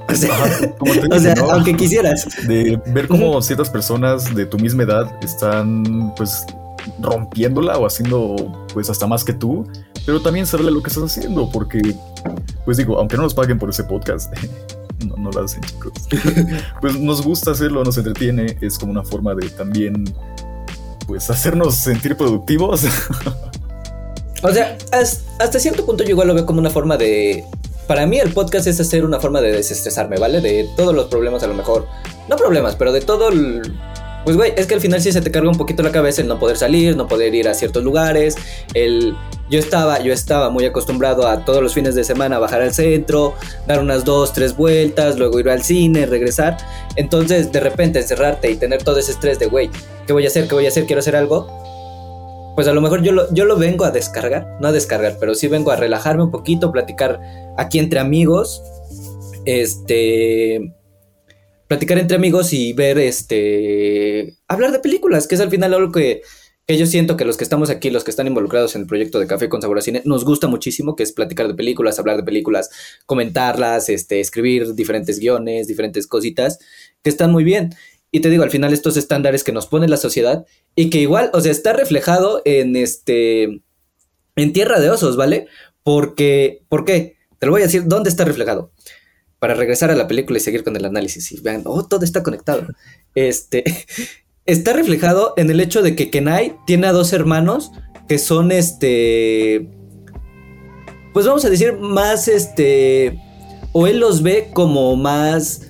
[0.07, 2.27] o sea, aunque quisieras.
[2.47, 6.45] De ver cómo ciertas personas de tu misma edad están, pues,
[6.99, 9.67] rompiéndola o haciendo pues hasta más que tú,
[10.05, 11.81] pero también saberle lo que estás haciendo, porque
[12.63, 14.33] pues digo, aunque no nos paguen por ese podcast,
[15.07, 15.93] no, no lo hacen chicos,
[16.81, 20.05] pues nos gusta hacerlo, nos entretiene, es como una forma de también
[21.07, 22.83] pues hacernos sentir productivos.
[24.41, 27.43] O sea, hasta cierto punto yo igual lo veo como una forma de...
[27.87, 30.41] Para mí el podcast es hacer una forma de desestresarme, ¿vale?
[30.41, 31.87] De todos los problemas a lo mejor.
[32.27, 33.61] No problemas, pero de todo el
[34.23, 36.27] Pues, güey, es que al final sí se te carga un poquito la cabeza el
[36.27, 38.35] no poder salir, no poder ir a ciertos lugares.
[38.73, 39.15] El...
[39.47, 43.35] Yo, estaba, yo estaba muy acostumbrado a todos los fines de semana bajar al centro,
[43.67, 46.57] dar unas dos, tres vueltas, luego ir al cine, regresar.
[46.95, 49.69] Entonces, de repente, encerrarte y tener todo ese estrés de, güey,
[50.07, 50.47] ¿qué voy a hacer?
[50.47, 50.87] ¿Qué voy a hacer?
[50.87, 51.64] ¿Quiero hacer algo?
[52.55, 55.35] Pues a lo mejor yo lo, yo lo vengo a descargar, no a descargar, pero
[55.35, 57.19] sí vengo a relajarme un poquito, platicar
[57.57, 58.61] aquí entre amigos.
[59.45, 60.73] Este
[61.67, 66.21] platicar entre amigos y ver, este, hablar de películas, que es al final algo que,
[66.67, 69.19] que yo siento que los que estamos aquí, los que están involucrados en el proyecto
[69.19, 72.17] de Café con Sabor a Cine, nos gusta muchísimo, que es platicar de películas, hablar
[72.17, 72.69] de películas,
[73.05, 76.59] comentarlas, este, escribir diferentes guiones, diferentes cositas,
[77.03, 77.73] que están muy bien.
[78.11, 81.31] Y te digo, al final estos estándares que nos pone la sociedad y que igual,
[81.33, 83.61] o sea, está reflejado en este,
[84.35, 85.47] en Tierra de Osos, ¿vale?
[85.83, 87.15] Porque, ¿por qué?
[87.39, 88.71] Te lo voy a decir, ¿dónde está reflejado?
[89.45, 92.23] para regresar a la película y seguir con el análisis y vean, oh, todo está
[92.23, 92.65] conectado.
[93.13, 93.63] Este
[94.47, 97.71] está reflejado en el hecho de que Kenai tiene a dos hermanos
[98.07, 99.69] que son este
[101.13, 103.19] pues vamos a decir más este
[103.71, 105.61] o él los ve como más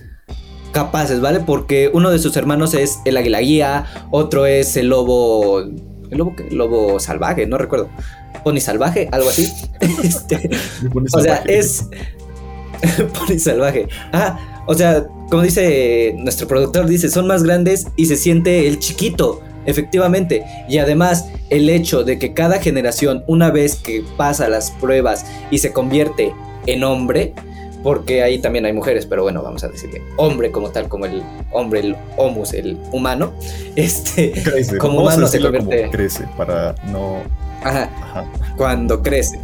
[0.76, 1.40] capaces, ¿vale?
[1.40, 6.36] Porque uno de sus hermanos es el águila guía, otro es el lobo el lobo
[6.38, 7.90] el lobo salvaje, no recuerdo.
[8.44, 9.52] Pony salvaje, algo así.
[10.04, 10.50] Este,
[11.14, 11.88] o sea, es
[13.18, 13.88] Pony salvaje.
[14.12, 18.80] Ah, o sea, como dice nuestro productor, dice, son más grandes y se siente el
[18.80, 20.44] chiquito, efectivamente.
[20.68, 25.60] Y además, el hecho de que cada generación, una vez que pasa las pruebas y
[25.60, 26.34] se convierte
[26.68, 27.34] en hombre,
[27.86, 31.22] porque ahí también hay mujeres, pero bueno, vamos a decirle hombre como tal, como el
[31.52, 33.32] hombre, el homus, el humano,
[33.76, 34.34] este,
[34.80, 35.92] como humano se convierte.
[35.92, 37.18] crece para no.
[37.64, 38.26] Ajá, ajá.
[38.58, 39.40] Cuando crece.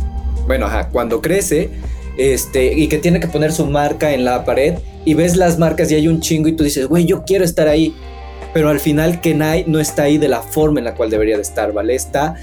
[0.47, 1.69] Bueno, ajá, cuando crece
[2.17, 4.73] este, y que tiene que poner su marca en la pared
[5.05, 7.67] y ves las marcas y hay un chingo y tú dices, güey, yo quiero estar
[7.67, 7.93] ahí.
[8.55, 11.43] Pero al final Kenai no está ahí de la forma en la cual debería de
[11.43, 11.93] estar, ¿vale?
[11.93, 12.37] Está,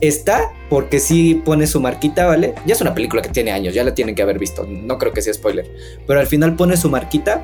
[0.00, 2.54] está porque sí pone su marquita, ¿vale?
[2.66, 5.12] Ya es una película que tiene años, ya la tienen que haber visto, no creo
[5.12, 5.70] que sea spoiler.
[6.06, 7.42] Pero al final pone su marquita,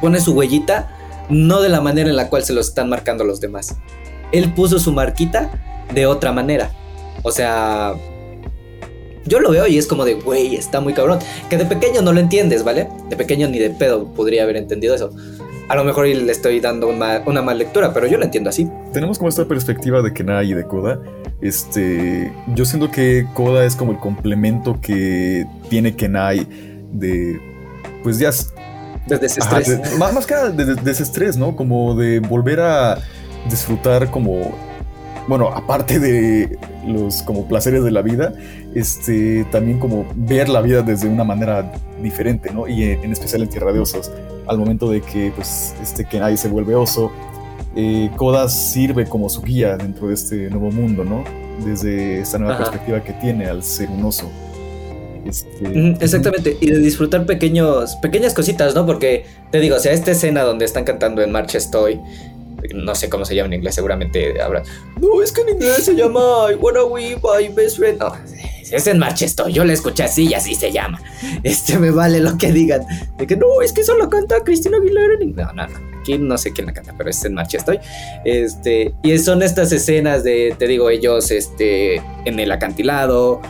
[0.00, 0.96] pone su huellita,
[1.28, 3.76] no de la manera en la cual se lo están marcando los demás.
[4.32, 5.50] Él puso su marquita
[5.92, 6.70] de otra manera.
[7.22, 7.94] O sea,
[9.24, 11.18] yo lo veo y es como de, güey, está muy cabrón.
[11.50, 12.88] Que de pequeño no lo entiendes, ¿vale?
[13.08, 15.10] De pequeño ni de pedo podría haber entendido eso.
[15.68, 18.68] A lo mejor le estoy dando una, una mal lectura, pero yo lo entiendo así.
[18.92, 21.00] Tenemos como esta perspectiva de Kenai y de Koda.
[21.40, 26.46] Este, yo siento que Koda es como el complemento que tiene Kenai
[26.92, 27.40] de,
[28.02, 28.30] pues ya...
[29.06, 29.98] Desde ese estrés.
[29.98, 31.54] más, más que nada de, de ese estrés, ¿no?
[31.54, 32.98] Como de volver a
[33.48, 34.52] disfrutar como
[35.28, 38.32] bueno, aparte de los como placeres de la vida,
[38.74, 42.68] este, también como ver la vida desde una manera diferente, ¿no?
[42.68, 44.10] Y en, especial en Tierra de Osos,
[44.46, 47.10] al momento de que, pues, este Kenai se vuelve oso,
[47.74, 51.24] eh, Koda sirve como su guía dentro de este nuevo mundo, ¿no?
[51.64, 54.30] Desde esta nueva perspectiva que tiene al ser un oso.
[55.26, 58.86] Este, exactamente, y de disfrutar pequeños, pequeñas cositas, ¿no?
[58.86, 62.00] Porque te digo, o sea, esta escena donde están cantando en Marcha Estoy,
[62.74, 64.62] no sé cómo se llama en inglés, seguramente habrá.
[65.00, 67.98] No, es que en inglés se llama I wanna we my best friend.
[67.98, 68.12] No,
[68.70, 71.00] es en Manchester, yo la escuché así y así se llama.
[71.42, 72.82] Este me vale lo que digan.
[73.18, 75.46] De que no, es que solo canta Cristina Aguilera en inglés.
[75.46, 75.96] No, no, no.
[76.00, 77.80] Aquí no sé quién la canta, pero es en Manchester.
[78.24, 83.40] Este, y son estas escenas de, te digo, ellos este, en el acantilado,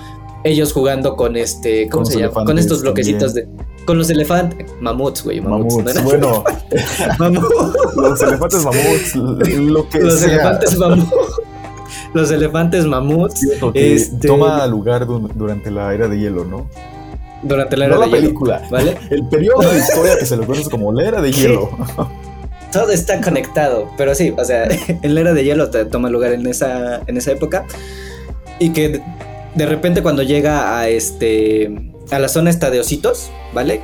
[0.44, 2.44] ellos jugando con este, ¿cómo se llama?
[2.44, 3.46] Con estos bloquecitos de
[3.86, 4.70] con los elefantes.
[4.80, 5.40] Mamuts, güey.
[5.40, 6.02] Mamuts.
[6.04, 6.44] Bueno.
[7.96, 9.14] los elefantes mamuts.
[9.14, 11.10] Lo que los elefantes mamuts.
[12.12, 13.40] Los elefantes mamuts.
[13.72, 14.28] este...
[14.28, 16.68] Toma lugar durante la era de hielo, ¿no?
[17.42, 18.98] Durante la era no de la película, ¿vale?
[19.10, 21.70] El periodo de historia que se lo conoce como la era de hielo.
[22.72, 24.68] Todo está conectado, pero sí, o sea,
[25.02, 27.64] la era de hielo toma lugar en esa, en esa época
[28.58, 29.00] y que
[29.54, 33.80] de repente cuando llega a este a la zona esta de ositos, ¿vale?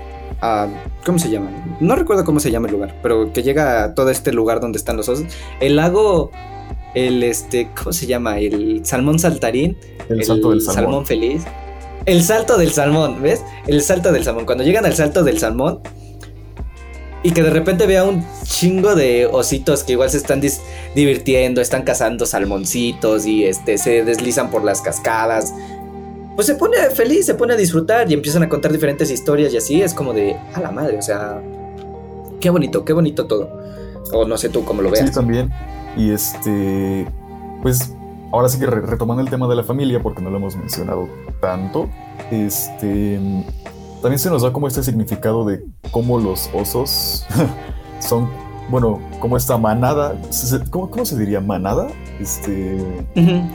[1.05, 1.51] ¿Cómo se llama?
[1.81, 4.79] No recuerdo cómo se llama el lugar, pero que llega a todo este lugar donde
[4.79, 5.27] están los osos.
[5.61, 6.31] El lago,
[6.95, 8.39] el este, ¿cómo se llama?
[8.39, 9.77] El salmón saltarín.
[10.09, 10.85] El, salto del salmón.
[10.85, 11.43] salmón feliz.
[12.07, 13.45] El salto del salmón, ¿ves?
[13.67, 14.45] El salto del salmón.
[14.45, 15.81] Cuando llegan al salto del salmón,
[17.23, 20.41] y que de repente vea un chingo de ositos que igual se están
[20.95, 25.55] divirtiendo, están cazando salmoncitos y este se deslizan por las cascadas
[26.35, 29.57] pues se pone feliz, se pone a disfrutar y empiezan a contar diferentes historias y
[29.59, 31.43] así es como de, a la madre, o sea,
[32.41, 33.51] qué bonito, qué bonito todo.
[34.13, 35.09] O no sé tú cómo lo veas.
[35.09, 35.51] Sí, también.
[35.97, 37.07] Y este,
[37.63, 37.95] pues
[38.33, 41.09] ahora sí que retomando el tema de la familia, porque no lo hemos mencionado
[41.41, 41.89] tanto,
[42.31, 43.21] este,
[44.01, 47.27] también se nos da como este significado de cómo los osos
[48.01, 48.29] son
[48.71, 50.15] bueno, como esta manada,
[50.71, 51.41] ¿cómo, cómo se diría?
[51.41, 51.89] ¿Manada?
[52.21, 52.77] Este...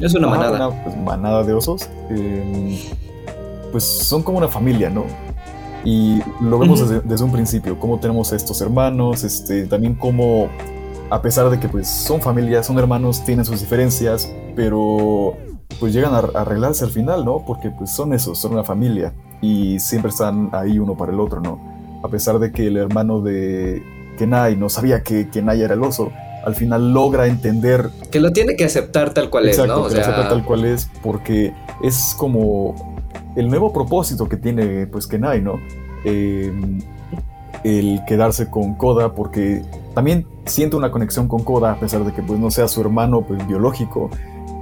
[0.02, 0.68] Es una Ajá, manada.
[0.70, 1.90] una, pues, manada de osos.
[2.10, 2.92] eh,
[3.72, 5.04] pues son como una familia, ¿no?
[5.84, 10.50] Y lo vemos desde un principio, cómo tenemos a estos hermanos, este, también cómo,
[11.10, 15.36] a pesar de que pues son familias, son hermanos, tienen sus diferencias, pero
[15.80, 17.44] pues llegan a, a arreglarse al final, ¿no?
[17.46, 21.40] Porque pues son esos, son una familia y siempre están ahí uno para el otro,
[21.40, 21.60] ¿no?
[22.04, 23.82] A pesar de que el hermano de
[24.18, 26.12] Kenai no sabía que Kenai era el oso,
[26.44, 29.86] al final logra entender Que lo tiene que aceptar tal cual Exacto, es, ¿no?
[29.86, 31.54] O que lo acepta tal cual es, porque
[31.84, 32.76] es como
[33.36, 35.60] el nuevo propósito que tiene pues Kenai, ¿no?
[36.04, 36.52] Eh,
[37.64, 39.62] el quedarse con Koda, porque
[39.94, 43.22] también siente una conexión con Koda, a pesar de que pues no sea su hermano
[43.22, 44.10] pues biológico,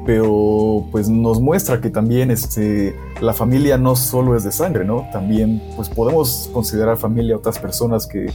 [0.05, 5.07] pero pues nos muestra que también este, la familia no solo es de sangre, ¿no?
[5.11, 8.31] También pues podemos considerar familia a otras personas que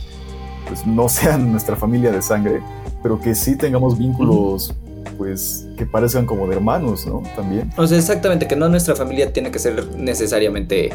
[0.71, 2.63] pues no sean nuestra familia de sangre,
[3.03, 4.73] pero que sí tengamos vínculos
[5.19, 7.23] pues que parezcan como de hermanos, ¿no?
[7.35, 7.71] También.
[7.77, 10.93] O sea, exactamente, que no nuestra familia tiene que ser necesariamente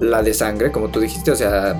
[0.00, 1.74] la de sangre, como tú dijiste, o sea,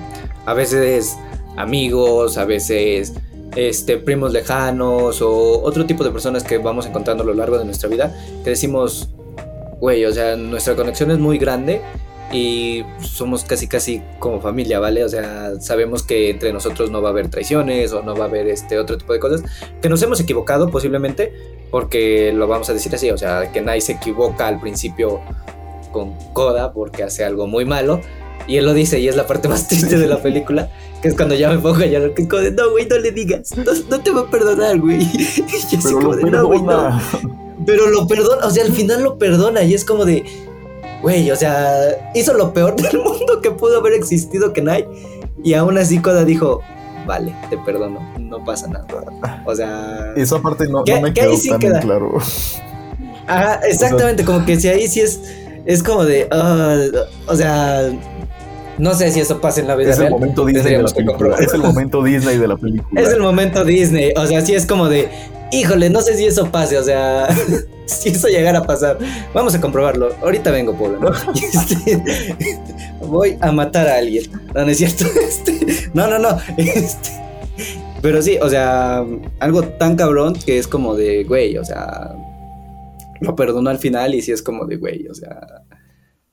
[0.45, 1.17] a veces
[1.57, 3.15] amigos, a veces
[3.55, 7.65] este, primos lejanos o otro tipo de personas que vamos encontrando a lo largo de
[7.65, 9.09] nuestra vida, que decimos,
[9.81, 11.81] güey, o sea, nuestra conexión es muy grande
[12.33, 15.05] y somos casi casi como familia, ¿vale?
[15.05, 18.29] O sea, sabemos que entre nosotros no va a haber traiciones o no va a
[18.29, 19.43] haber este otro tipo de cosas,
[19.81, 21.33] que nos hemos equivocado posiblemente,
[21.71, 25.21] porque lo vamos a decir así, o sea, que Nai se equivoca al principio
[25.93, 28.01] con Koda porque hace algo muy malo.
[28.49, 30.71] Y él lo dice, y es la parte más triste de la película,
[31.03, 32.97] que es cuando ya me pongo a llorar, que es como de, no, güey, no
[32.99, 34.99] le digas, no, no te va a perdonar, güey.
[35.09, 37.01] Y así Pero como lo de, no, güey, no.
[37.67, 40.25] Pero lo perdona, o sea, al final lo perdona y es como de,
[41.03, 44.87] güey, o sea, hizo lo peor del mundo que pudo haber existido que Nai.
[45.45, 46.61] Y aún así Koda dijo,
[47.07, 48.87] vale, te perdono, no pasa nada.
[49.45, 50.13] O sea...
[50.17, 51.81] Esa parte no, ¿Qué- no me ahí quedó sí tan queda?
[51.81, 52.19] claro.
[53.29, 55.21] Ajá, exactamente, como que si ahí sí es,
[55.65, 56.77] es como de, ah,
[57.27, 57.91] o sea,
[58.79, 61.37] no sé si eso pasa en la vida Es el momento Disney de la película.
[61.41, 63.01] Es el momento Disney de la película.
[63.01, 65.09] Es el momento Disney, o sea, sí es como de,
[65.53, 67.29] híjole, no sé si eso pase, o sea,
[67.87, 68.99] si eso llegara a pasar,
[69.33, 70.15] vamos a comprobarlo.
[70.23, 72.03] Ahorita vengo, Pablo, este,
[73.01, 74.31] voy a matar a alguien.
[74.55, 75.05] No, no es cierto.
[75.27, 76.39] Este, no, no, no.
[76.57, 77.11] Este,
[78.03, 79.05] pero sí, o sea,
[79.41, 82.15] algo tan cabrón que es como de, güey, o sea,
[83.21, 85.65] lo perdonó al final y sí es como de, güey, o sea,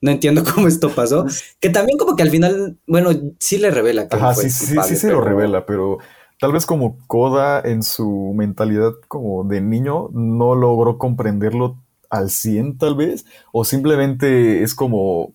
[0.00, 1.26] no entiendo cómo esto pasó.
[1.60, 4.76] Que también como que al final, bueno, sí le revela que Ajá, fue sí, sí,
[4.86, 5.98] sí se lo revela, pero
[6.40, 11.76] tal vez como Koda en su mentalidad como de niño no logró comprenderlo
[12.10, 15.32] al 100 tal vez, o simplemente es como,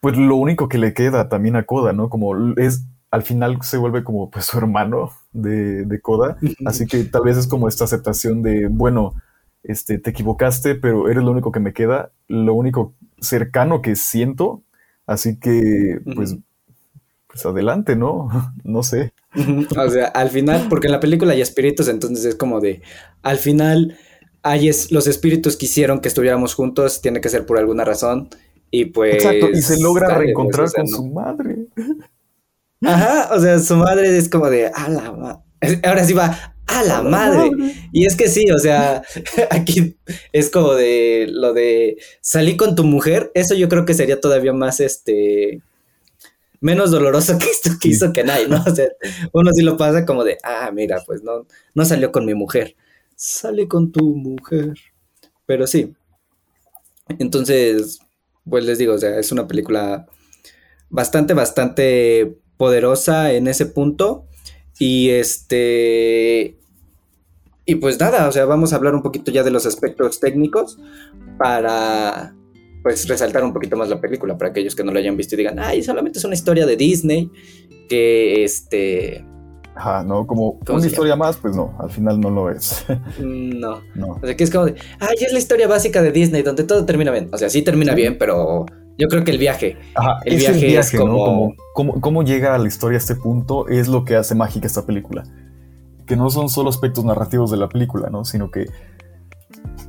[0.00, 2.08] pues lo único que le queda también a Koda, ¿no?
[2.08, 7.04] Como es, al final se vuelve como pues su hermano de, de Koda, así que
[7.04, 9.14] tal vez es como esta aceptación de, bueno,
[9.62, 14.62] este, te equivocaste, pero eres lo único que me queda, lo único cercano que siento,
[15.06, 16.36] así que pues
[17.26, 18.28] pues adelante, ¿no?
[18.64, 19.12] No sé.
[19.76, 22.82] O sea, al final, porque en la película hay espíritus, entonces es como de,
[23.22, 23.98] al final,
[24.42, 28.28] hay es, los espíritus quisieron que estuviéramos juntos, tiene que ser por alguna razón,
[28.70, 29.16] y pues...
[29.16, 30.96] Exacto, y se logra dale, pues, reencontrar o sea, con no.
[30.96, 31.56] su madre.
[32.82, 35.42] Ajá, o sea, su madre es como de, a la ma-".
[35.82, 37.50] Ahora sí va, a la madre.
[37.92, 39.02] Y es que sí, o sea,
[39.50, 39.96] aquí
[40.32, 44.52] es como de lo de salí con tu mujer, eso yo creo que sería todavía
[44.52, 45.62] más este
[46.60, 48.62] menos doloroso que esto que hizo Kenai, ¿no?
[48.66, 48.88] O sea,
[49.32, 52.76] uno sí lo pasa como de, ah, mira, pues no, no salió con mi mujer,
[53.14, 54.74] sale con tu mujer.
[55.46, 55.94] Pero sí.
[57.18, 58.00] Entonces,
[58.48, 60.06] pues les digo, o sea, es una película
[60.90, 64.26] bastante, bastante poderosa en ese punto.
[64.78, 66.58] Y este.
[67.64, 70.78] Y pues nada, o sea, vamos a hablar un poquito ya de los aspectos técnicos
[71.38, 72.35] para
[72.86, 75.38] pues resaltar un poquito más la película para aquellos que no lo hayan visto y
[75.38, 77.28] digan, ay, solamente es una historia de Disney
[77.88, 79.24] que este
[79.74, 82.86] Ajá, no, como ¿Cómo una historia más, pues no, al final no lo es.
[83.18, 84.06] no, no.
[84.12, 86.84] o sea, que es como de, ay, es la historia básica de Disney donde todo
[86.86, 88.66] termina bien, o sea, sí termina bien, pero
[88.98, 91.04] yo creo que el viaje, Ajá, El es viaje el es viaje, ¿no?
[91.06, 94.36] como- Como, cómo, cómo llega a la historia a este punto es lo que hace
[94.36, 95.24] mágica esta película.
[96.06, 98.24] Que no son solo aspectos narrativos de la película, ¿no?
[98.24, 98.66] Sino que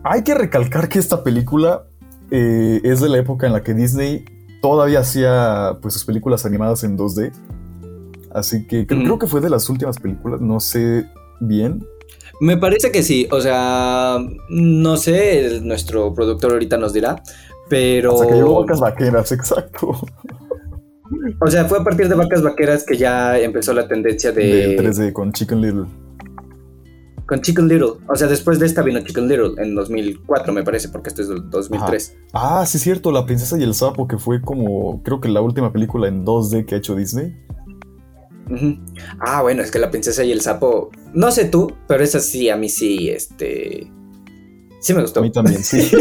[0.03, 1.85] hay que recalcar que esta película
[2.31, 4.25] eh, es de la época en la que Disney
[4.61, 7.31] todavía hacía pues sus películas animadas en 2D.
[8.33, 9.03] Así que creo, Mm.
[9.03, 11.05] creo que fue de las últimas películas, no sé
[11.39, 11.85] bien.
[12.39, 14.17] Me parece que sí, o sea,
[14.49, 17.21] no sé, nuestro productor ahorita nos dirá,
[17.69, 18.13] pero...
[18.13, 19.99] Hasta que llegó Vacas Vaqueras, exacto.
[21.39, 24.83] O sea, fue a partir de Vacas Vaqueras que ya empezó la tendencia Del de...
[24.83, 25.85] 3D con Chicken Little.
[27.27, 27.93] Con Chicken Little.
[28.07, 31.27] O sea, después de esta vino Chicken Little en 2004, me parece, porque este es
[31.27, 32.17] del 2003.
[32.33, 35.41] Ah, sí, es cierto, La Princesa y el Sapo, que fue como, creo que la
[35.41, 37.35] última película en 2D que ha hecho Disney.
[39.19, 42.49] Ah, bueno, es que La Princesa y el Sapo, no sé tú, pero esa sí,
[42.49, 43.91] a mí sí, este...
[44.79, 45.19] Sí me gustó.
[45.19, 45.91] A mí también, sí.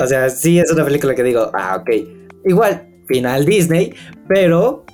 [0.00, 1.90] O sea, sí es una película que digo, ah, ok.
[2.46, 3.94] Igual, final Disney,
[4.26, 4.86] pero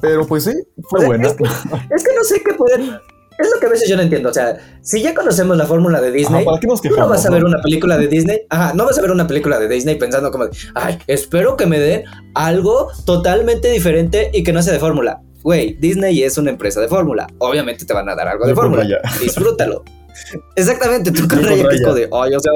[0.00, 0.52] Pero pues sí,
[0.88, 1.28] fue O sea, buena.
[1.28, 3.00] Es que, es que no sé qué poder.
[3.38, 4.30] Es lo que a veces yo no entiendo.
[4.30, 6.94] O sea, si ya conocemos la fórmula de Disney, Ajá, ¿para qué nos tú no
[6.96, 7.16] quejamos?
[7.16, 8.40] vas a ver una película de Disney.
[8.50, 11.78] Ajá, no vas a ver una película de Disney pensando como, ay, espero que me
[11.78, 15.20] den algo totalmente diferente y que no sea de fórmula.
[15.42, 17.28] Güey, Disney es una empresa de fórmula.
[17.38, 18.84] Obviamente te van a dar algo de Yo fórmula.
[19.20, 19.84] Disfrútalo.
[20.56, 22.52] Exactamente, tú con Raya, que es como de, ay, o sea,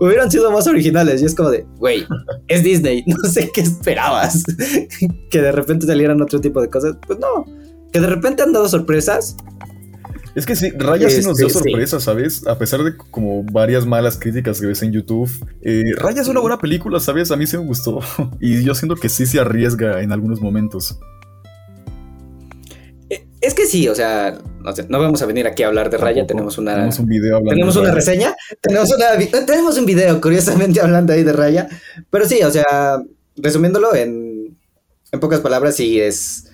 [0.00, 1.22] hubieran sido más originales.
[1.22, 2.06] Y es como de, güey,
[2.48, 4.44] es Disney, no sé qué esperabas.
[5.30, 6.96] que de repente salieran otro tipo de cosas.
[7.06, 7.44] Pues no.
[7.92, 9.36] Que de repente han dado sorpresas.
[10.34, 11.64] Es que sí, Raya sí nos dio Este, sí.
[11.70, 12.46] sorpresa, ¿sabes?
[12.46, 15.30] A pesar de como varias malas críticas que ves en YouTube.
[15.60, 17.30] eh, Raya es una buena película, ¿sabes?
[17.30, 18.00] A mí sí me gustó.
[18.40, 20.98] Y yo siento que sí se arriesga en algunos momentos.
[23.10, 25.90] Eh, Es que sí, o sea, no, sé, no vamos a venir aquí a hablar
[25.90, 26.26] de Raya.
[26.26, 26.28] Tampoco.
[26.28, 27.94] Tenemos una, Tenemos un video hablando tenemos de una Raya.
[27.96, 31.68] reseña, tenemos, una, tenemos un video, curiosamente, hablando ahí de Raya.
[32.10, 33.02] Pero sí, o sea,
[33.36, 34.56] resumiéndolo en,
[35.12, 36.48] en pocas palabras, sí es.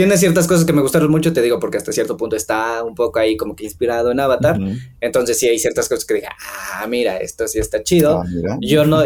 [0.00, 2.94] Tiene ciertas cosas que me gustaron mucho, te digo, porque hasta cierto punto está un
[2.94, 4.58] poco ahí como que inspirado en Avatar.
[4.98, 6.28] Entonces sí hay ciertas cosas que dije,
[6.72, 8.22] ah, mira, esto sí está chido.
[8.22, 8.56] Ah.
[8.62, 9.02] Yo no.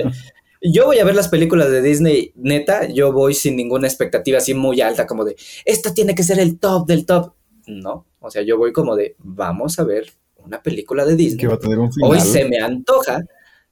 [0.62, 4.54] Yo voy a ver las películas de Disney, neta, yo voy sin ninguna expectativa así
[4.54, 7.33] muy alta, como de, esto tiene que ser el top del top.
[7.66, 11.40] No, o sea, yo voy como de, vamos a ver una película de Disney.
[11.40, 12.09] Que va a tener un final.
[12.09, 13.18] Hoy se me antoja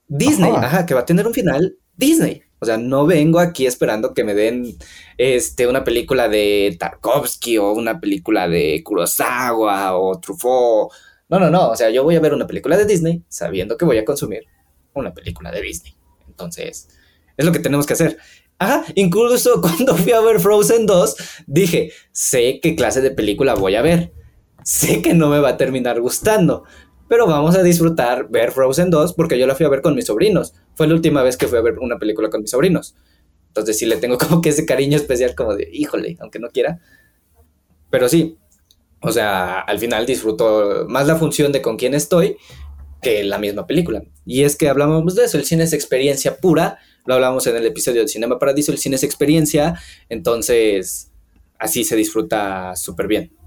[0.08, 0.66] Disney, Ajá.
[0.66, 0.87] ajá.
[0.87, 2.42] que va a tener un final Disney.
[2.62, 4.79] O sea, no vengo aquí esperando que me den
[5.18, 10.92] este, una película de Tarkovsky o una película de Kurosawa o Truffaut.
[11.29, 11.70] No, no, no.
[11.70, 14.44] O sea, yo voy a ver una película de Disney sabiendo que voy a consumir
[14.94, 15.96] una película de Disney.
[16.29, 16.88] Entonces,
[17.37, 18.16] es lo que tenemos que hacer.
[18.61, 21.16] Ajá, incluso cuando fui a ver Frozen 2,
[21.48, 24.12] dije, sé qué clase de película voy a ver.
[24.62, 26.62] Sé que no me va a terminar gustando,
[27.12, 30.07] pero vamos a disfrutar ver Frozen 2 porque yo la fui a ver con mis
[30.07, 30.55] sobrinos.
[30.75, 32.94] Fue la última vez que fui a ver una película con mis sobrinos.
[33.48, 36.81] Entonces sí le tengo como que ese cariño especial como de, híjole, aunque no quiera.
[37.90, 38.38] Pero sí,
[39.03, 42.38] o sea, al final disfruto más la función de con quién estoy
[43.03, 44.03] que la misma película.
[44.25, 47.66] Y es que hablábamos de eso, el cine es experiencia pura, lo hablamos en el
[47.66, 51.11] episodio de Cinema Paradiso, el cine es experiencia, entonces
[51.59, 53.41] así se disfruta súper bien.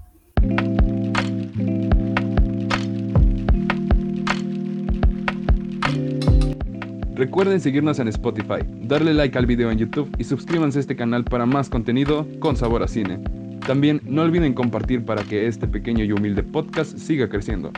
[7.16, 11.24] Recuerden seguirnos en Spotify, darle like al video en YouTube y suscríbanse a este canal
[11.24, 13.18] para más contenido con sabor a cine.
[13.66, 17.72] También no olviden compartir para que este pequeño y humilde podcast siga creciendo.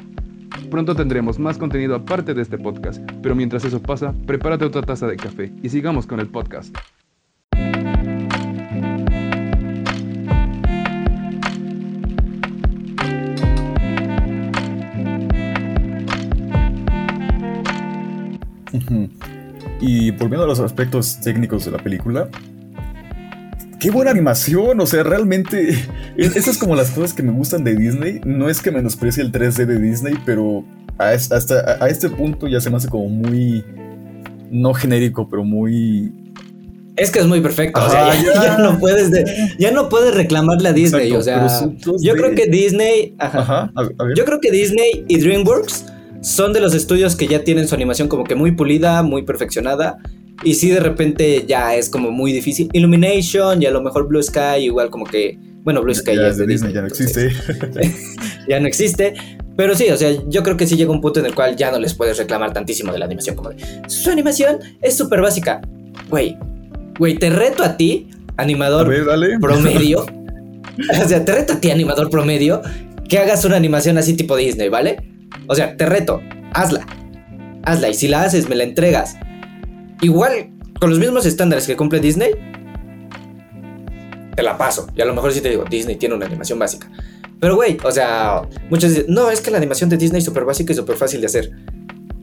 [0.73, 5.07] Pronto tendremos más contenido aparte de este podcast, pero mientras eso pasa, prepárate otra taza
[5.07, 6.77] de café y sigamos con el podcast.
[19.81, 22.29] Y volviendo a los aspectos técnicos de la película.
[23.81, 25.71] Qué buena animación, o sea, realmente
[26.17, 28.21] es- esas como las cosas que me gustan de Disney.
[28.25, 30.65] No es que menosprecie el 3D de Disney, pero
[30.99, 33.65] a, es- hasta a, este punto ya se me hace como muy
[34.51, 36.13] no genérico, pero muy
[36.97, 39.25] Es que es muy perfecto, o Ajá, sea, ya, no puedes de-
[39.61, 43.73] ya no puedes reclamarle a Disney, Exacto, o sea, yo creo que Disney, ajá, Ajá,
[43.77, 44.17] a, a ver.
[44.17, 45.85] Yo creo que Disney y DreamWorks
[46.21, 49.99] son de los estudios que ya tienen su animación como que muy pulida, muy perfeccionada.
[50.45, 52.69] Y sí, de repente ya es como muy difícil.
[52.73, 55.39] Illumination y a lo mejor Blue Sky, igual como que.
[55.65, 56.73] Bueno, Blue Sky ya, es de Disney.
[56.73, 57.95] ya no entonces, existe.
[58.49, 59.15] Ya no existe.
[59.57, 61.71] Pero sí, o sea, yo creo que sí llega un punto en el cual ya
[61.71, 63.37] no les puedes reclamar tantísimo de la animación.
[63.37, 63.57] Como de.
[63.89, 65.61] Su animación es súper básica.
[66.09, 66.39] Güey,
[66.99, 69.05] güey, te reto a ti, A animador ver,
[69.41, 70.07] promedio.
[71.05, 72.63] o sea, te reto a ti, animador promedio,
[73.09, 75.18] que hagas una animación así tipo Disney, ¿vale?
[75.47, 76.21] O sea, te reto,
[76.55, 76.87] hazla.
[77.65, 77.89] Hazla.
[77.89, 79.17] Y si la haces, me la entregas.
[80.01, 82.31] Igual, con los mismos estándares que cumple Disney,
[84.35, 84.87] te la paso.
[84.95, 86.89] Y a lo mejor sí te digo, Disney tiene una animación básica.
[87.41, 90.45] Pero, güey, o sea, muchos dicen, no, es que la animación de Disney es súper
[90.45, 91.51] básica y súper fácil de hacer.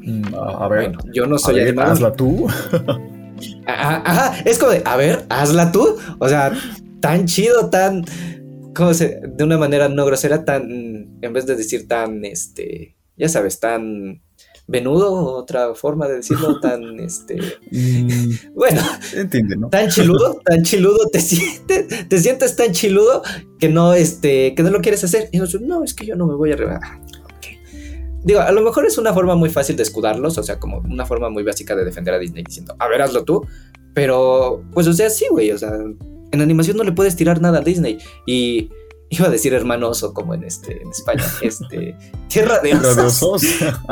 [0.02, 1.94] Mm, A, ver, Bueno, yo no soy animador.
[1.94, 2.48] hazla tú.
[3.68, 5.98] Ajá, ajá, es como de, a ver, hazla tú.
[6.20, 6.54] O sea,
[7.02, 8.06] tan chido, tan.
[8.74, 9.20] ¿Cómo se.?
[9.28, 10.64] De una manera no grosera, tan.
[11.22, 12.95] En vez de decir tan, este.
[13.18, 14.22] Ya sabes, tan.
[14.68, 17.38] Venudo, otra forma de decirlo, tan, este.
[17.72, 18.82] Mm, Bueno,
[19.14, 19.70] entiende, ¿no?
[19.70, 23.22] tan chiludo, tan chiludo, te sientes, te sientes tan chiludo
[23.60, 25.30] que no, este, que no lo quieres hacer.
[25.32, 26.82] Y nosotros, no, es que yo no me voy a revelar.
[27.26, 27.46] Ok,
[28.24, 31.06] digo, a lo mejor es una forma muy fácil de escudarlos, o sea, como una
[31.06, 33.46] forma muy básica de defender a Disney diciendo, a ver, hazlo tú.
[33.94, 35.72] Pero, pues, o sea, sí, güey, o sea,
[36.32, 38.00] en animación no le puedes tirar nada a Disney.
[38.26, 38.70] Y
[39.10, 41.96] iba a decir hermanoso como en este en España, este
[42.28, 43.44] Tierra de Tierra de Osos.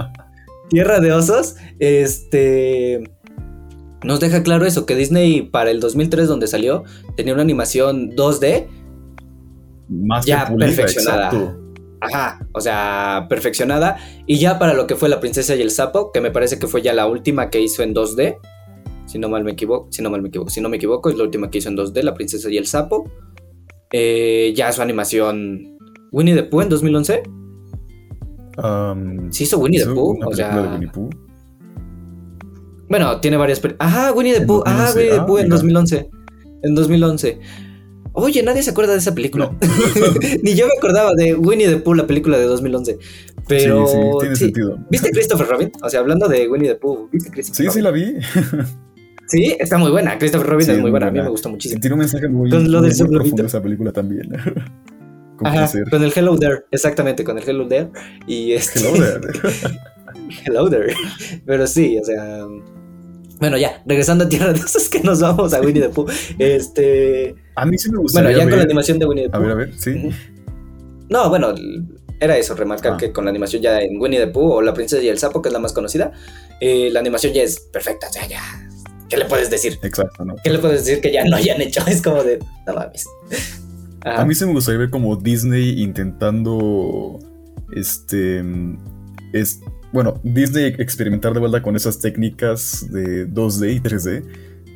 [0.69, 3.03] Tierra de Osos, este
[4.03, 6.83] nos deja claro eso que Disney para el 2003 donde salió
[7.15, 8.67] tenía una animación 2D,
[9.87, 11.25] Más Ya, pulida, perfeccionada.
[11.27, 11.59] exacto.
[12.01, 13.97] ajá, o sea, perfeccionada
[14.27, 16.67] y ya para lo que fue La princesa y el sapo, que me parece que
[16.67, 18.37] fue ya la última que hizo en 2D.
[19.05, 21.17] Si no mal me equivoco, si no mal me equivoco, si no me equivoco, es
[21.17, 23.09] la última que hizo en 2D, La princesa y el sapo.
[23.95, 25.77] Eh, ya su animación
[26.11, 27.23] Winnie the Pooh en 2011.
[28.57, 31.09] Am, Sí hizo Winnie the Pooh, o película de sea, Winnie Pooh.
[32.89, 35.43] bueno, tiene varias pel- Ajá, Winnie the Pooh, ah, 2011, Winnie the ah, Pooh en
[35.45, 35.55] mira.
[35.55, 36.09] 2011.
[36.63, 37.39] En 2011.
[38.15, 39.45] Oye, nadie se acuerda de esa película.
[39.51, 39.57] No.
[40.43, 42.97] Ni yo me acordaba de Winnie the Pooh, la película de 2011.
[43.47, 44.45] Pero sí, sí, tiene sí.
[44.45, 44.77] sentido.
[44.89, 45.71] ¿Viste Christopher Robin?
[45.83, 47.83] O sea, hablando de Winnie the Pooh, ¿viste Christopher Sí, sí Robin?
[47.83, 48.15] la vi.
[49.33, 50.15] Sí, está muy buena.
[50.19, 51.07] Christopher Robin Sí, es muy buena.
[51.07, 51.81] A mí me gustó muchísimo.
[51.81, 54.29] Tiene un mensaje muy, Con lo muy, del muy profundo esa película también.
[55.37, 57.89] Con Ajá, con el Hello There, exactamente, con el Hello There.
[58.27, 59.39] Y este, Hello there.
[60.45, 60.93] Hello There.
[61.47, 62.45] Pero sí, o sea.
[63.39, 66.05] Bueno, ya, regresando a Tierra de Osos, que nos vamos a Winnie the Pooh.
[66.37, 67.33] Este.
[67.55, 69.43] A mí sí me gustaría Bueno, ya con la animación de Winnie the A Pooh.
[69.47, 70.09] ver, a ver, sí.
[71.09, 71.55] No, bueno,
[72.19, 72.97] era eso, remarcar Ah.
[72.97, 75.41] que con la animación ya en Winnie the Pooh o La Princesa y el Sapo,
[75.41, 76.11] que es la más conocida,
[76.61, 78.39] eh, la animación ya es perfecta, sea, ya.
[79.13, 79.77] ¿Qué le puedes decir?
[79.83, 80.35] Exacto, ¿no?
[80.43, 81.85] ¿Qué le puedes decir que ya no hayan hecho?
[81.85, 83.05] Es como de, no mames.
[84.01, 84.21] Ajá.
[84.21, 87.19] A mí sí me gustaría ver como Disney intentando.
[87.75, 88.43] Este.
[89.31, 89.59] Es.
[89.91, 94.23] Bueno, Disney experimentar de vuelta con esas técnicas de 2D y 3D.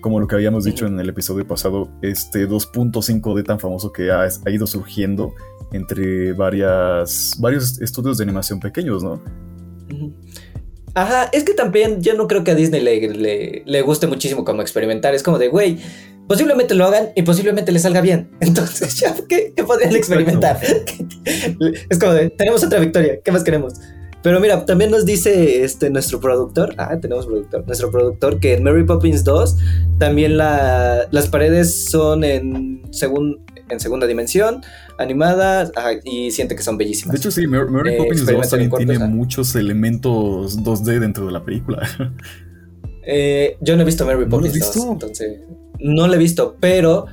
[0.01, 4.21] Como lo que habíamos dicho en el episodio pasado, este 2.5D tan famoso que ha,
[4.21, 5.33] ha ido surgiendo
[5.71, 9.19] entre varias, varios estudios de animación pequeños, ¿no?
[10.97, 14.43] Ajá, es que también yo no creo que a Disney le, le- le guste muchísimo
[14.43, 15.13] como experimentar.
[15.13, 15.77] Es como de, güey,
[16.27, 18.31] posiblemente lo hagan y posiblemente le salga bien.
[18.39, 20.59] Entonces, ya, ¿qué, qué podrían experimentar?
[21.89, 23.73] es como de, tenemos otra victoria, ¿qué más queremos?
[24.23, 28.63] Pero mira, también nos dice este nuestro productor, ah, tenemos productor, nuestro productor que en
[28.63, 29.55] Mary Poppins 2
[29.99, 33.39] también la- las paredes son en, segun-
[33.69, 34.61] en segunda dimensión,
[34.97, 37.13] animadas, ajá, y siente que son bellísimas.
[37.13, 40.99] De hecho, sí, Mary, Mary Eh, Poppins 2 experimentan también cortos, tiene muchos elementos 2D
[40.99, 41.87] dentro de la película.
[43.09, 44.91] Eh, yo no he visto Mary ¿No Poppins 2, visto?
[44.91, 45.39] entonces
[45.79, 47.05] no la he visto, pero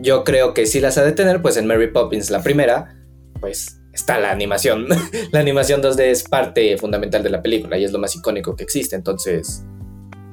[0.00, 2.96] yo creo que si las ha de tener, pues en Mary Poppins la primera,
[3.38, 4.86] pues está la animación.
[5.32, 8.64] la animación 2D es parte fundamental de la película y es lo más icónico que
[8.64, 9.62] existe, entonces,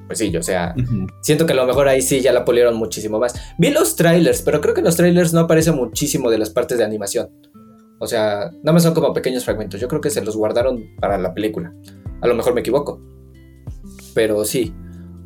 [0.10, 0.74] pues sí, yo, o sea,
[1.22, 3.36] siento que a lo mejor ahí sí ya la pulieron muchísimo más.
[3.60, 6.80] Vi los trailers, pero creo que en los trailers no aparece muchísimo de las partes
[6.80, 7.30] de animación.
[8.00, 9.80] O sea, nada más son como pequeños fragmentos.
[9.80, 11.76] Yo creo que se los guardaron para la película.
[12.22, 13.00] A lo mejor me equivoco.
[14.16, 14.74] Pero sí.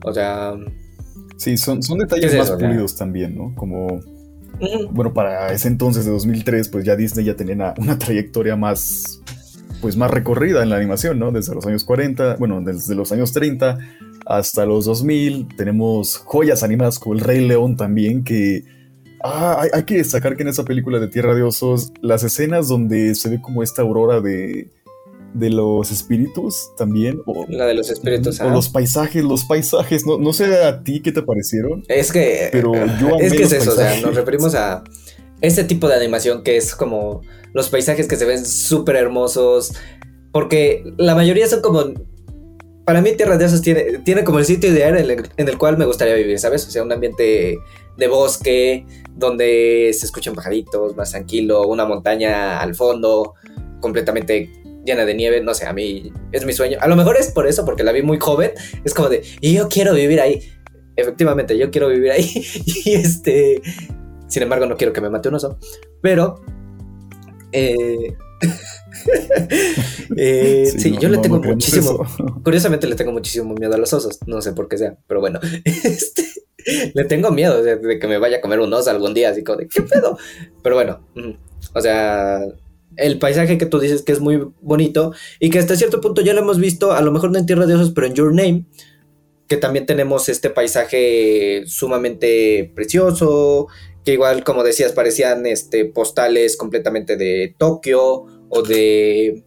[0.04, 0.54] O sea.
[1.38, 3.56] Sí, son, son ¿Qué detalles es más eso, pulidos también, ¿no?
[3.56, 4.02] Como,
[4.92, 9.22] bueno, para ese entonces de 2003, pues ya Disney ya tenía una, una trayectoria más,
[9.80, 11.32] pues más recorrida en la animación, ¿no?
[11.32, 13.78] Desde los años 40, bueno, desde los años 30
[14.26, 18.64] hasta los 2000, tenemos joyas animadas como El Rey León también, que...
[19.26, 22.68] Ah, hay, hay que destacar que en esa película de Tierra de Osos, las escenas
[22.68, 24.70] donde se ve como esta aurora de,
[25.34, 28.40] de los espíritus también, o, La de los espíritus.
[28.40, 31.84] o los paisajes, los paisajes, no, no sé a ti qué te parecieron.
[31.88, 32.50] Es que.
[32.52, 34.84] Pero yo amé Es que es eso, o sea, nos referimos a
[35.42, 37.22] ese tipo de animación que es como
[37.54, 39.74] los paisajes que se ven súper hermosos.
[40.32, 41.84] Porque la mayoría son como.
[42.86, 45.58] Para mí, Tierra de Osos tiene, tiene como el sitio ideal en el, en el
[45.58, 46.68] cual me gustaría vivir, ¿sabes?
[46.68, 47.60] O sea, un ambiente
[47.98, 53.36] de bosque, donde se escuchan pajaritos, más tranquilo, una montaña al fondo,
[53.80, 54.50] completamente
[54.86, 55.42] llena de nieve.
[55.42, 56.78] No sé, a mí es mi sueño.
[56.82, 58.52] A lo mejor es por eso, porque la vi muy joven.
[58.84, 60.42] Es como de, y yo quiero vivir ahí.
[60.96, 62.30] Efectivamente, yo quiero vivir ahí.
[62.66, 63.62] y este.
[64.28, 65.58] Sin embargo, no quiero que me mate un oso.
[66.02, 66.42] Pero.
[67.52, 68.16] eh,
[70.18, 72.06] eh, sí, no, yo le tengo no muchísimo.
[72.44, 74.20] Curiosamente le tengo muchísimo miedo a los osos.
[74.26, 75.40] No sé por qué sea, pero bueno.
[76.66, 79.32] Este, le tengo miedo de, de que me vaya a comer un oso algún día,
[79.32, 80.18] así como de, ¿qué pedo?
[80.62, 81.06] Pero bueno,
[81.74, 82.40] o sea,
[82.96, 86.34] el paisaje que tú dices que es muy bonito y que hasta cierto punto ya
[86.34, 88.66] lo hemos visto, a lo mejor no en Tierra de Osos, pero en Your Name,
[89.48, 93.68] que también tenemos este paisaje sumamente precioso,
[94.06, 99.44] que igual, como decías, parecían este, postales completamente de Tokio o de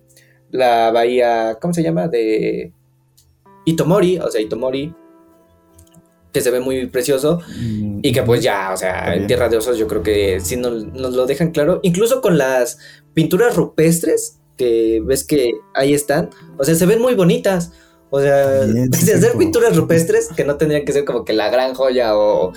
[0.50, 2.08] la bahía, ¿cómo se llama?
[2.08, 2.72] De
[3.64, 4.94] Itomori, o sea, Itomori,
[6.32, 7.40] que se ve muy precioso
[8.02, 9.26] y que pues ya, o sea, en También.
[9.26, 12.78] Tierra de Osos yo creo que sí nos, nos lo dejan claro, incluso con las
[13.14, 17.72] pinturas rupestres que ves que ahí están, o sea, se ven muy bonitas.
[18.10, 21.32] O sea, Bien, sí, de hacer pinturas rupestres que no tendrían que ser como que
[21.32, 22.52] la gran joya o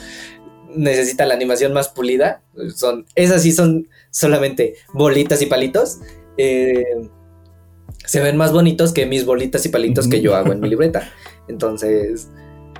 [0.76, 2.42] necesita la animación más pulida.
[2.76, 6.00] Son, esas sí son solamente bolitas y palitos.
[6.42, 7.10] Eh,
[8.06, 11.12] se ven más bonitos que mis bolitas y palitos que yo hago en mi libreta.
[11.50, 12.30] Entonces,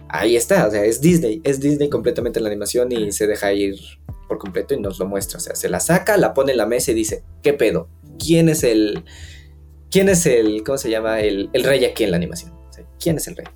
[0.08, 0.66] ahí está.
[0.66, 1.42] O sea, es Disney.
[1.44, 3.76] Es Disney completamente en la animación y se deja ir
[4.30, 5.38] por completo y nos lo muestra.
[5.38, 7.90] O sea, se la saca, la pone en la mesa y dice, ¿qué pedo?
[8.18, 9.04] ¿Quién es el...
[9.92, 10.64] ¿Quién es el...
[10.64, 11.20] ¿Cómo se llama?
[11.20, 12.54] El, el rey aquí en la animación.
[12.70, 13.48] O sea, ¿Quién es el rey?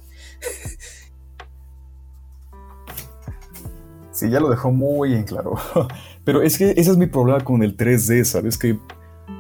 [4.12, 5.56] Sí, ya lo dejó muy en claro.
[6.24, 8.58] Pero es que ese es mi problema con el 3D, ¿sabes?
[8.58, 8.78] Que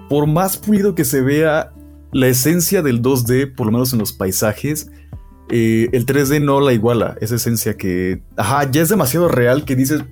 [0.09, 1.73] por más pulido que se vea
[2.11, 4.89] la esencia del 2D, por lo menos en los paisajes,
[5.49, 7.15] eh, el 3D no la iguala.
[7.21, 10.03] Esa esencia que, ajá, ya es demasiado real que dices,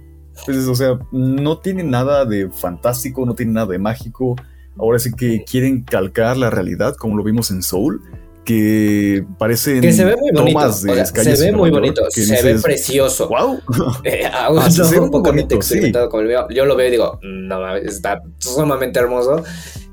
[0.45, 4.35] pues, o sea, no tiene nada de fantástico, no tiene nada de mágico.
[4.77, 8.01] Ahora sí que quieren calcar la realidad, como lo vimos en Soul,
[8.43, 10.59] que parecen Que se ve muy bonito.
[10.59, 12.01] tomas de o sea, las calles se ve muy bonito.
[12.09, 13.29] Se ve precioso.
[13.29, 13.59] ¡Wow!
[14.03, 16.47] Eh, aún Ah, se no ve muy pocamente bonito, experimentado como el mío.
[16.49, 19.43] Yo lo veo y digo, no está sumamente hermoso.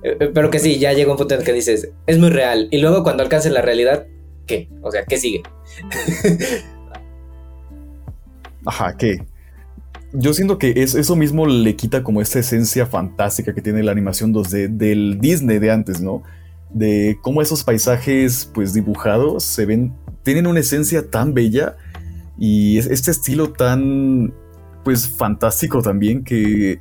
[0.03, 2.31] Eh, eh, pero que sí, ya llega un punto en el que dices, es muy
[2.31, 2.69] real.
[2.71, 4.07] Y luego cuando alcance la realidad,
[4.47, 4.69] ¿qué?
[4.83, 5.43] O sea, ¿qué sigue?
[8.65, 9.19] Ajá, ¿qué?
[10.13, 13.93] Yo siento que es, eso mismo le quita como esta esencia fantástica que tiene la
[13.93, 16.23] animación 2D del Disney de antes, ¿no?
[16.71, 21.77] De cómo esos paisajes, pues dibujados, se ven, tienen una esencia tan bella
[22.39, 24.33] y es este estilo tan,
[24.85, 26.79] pues fantástico también que,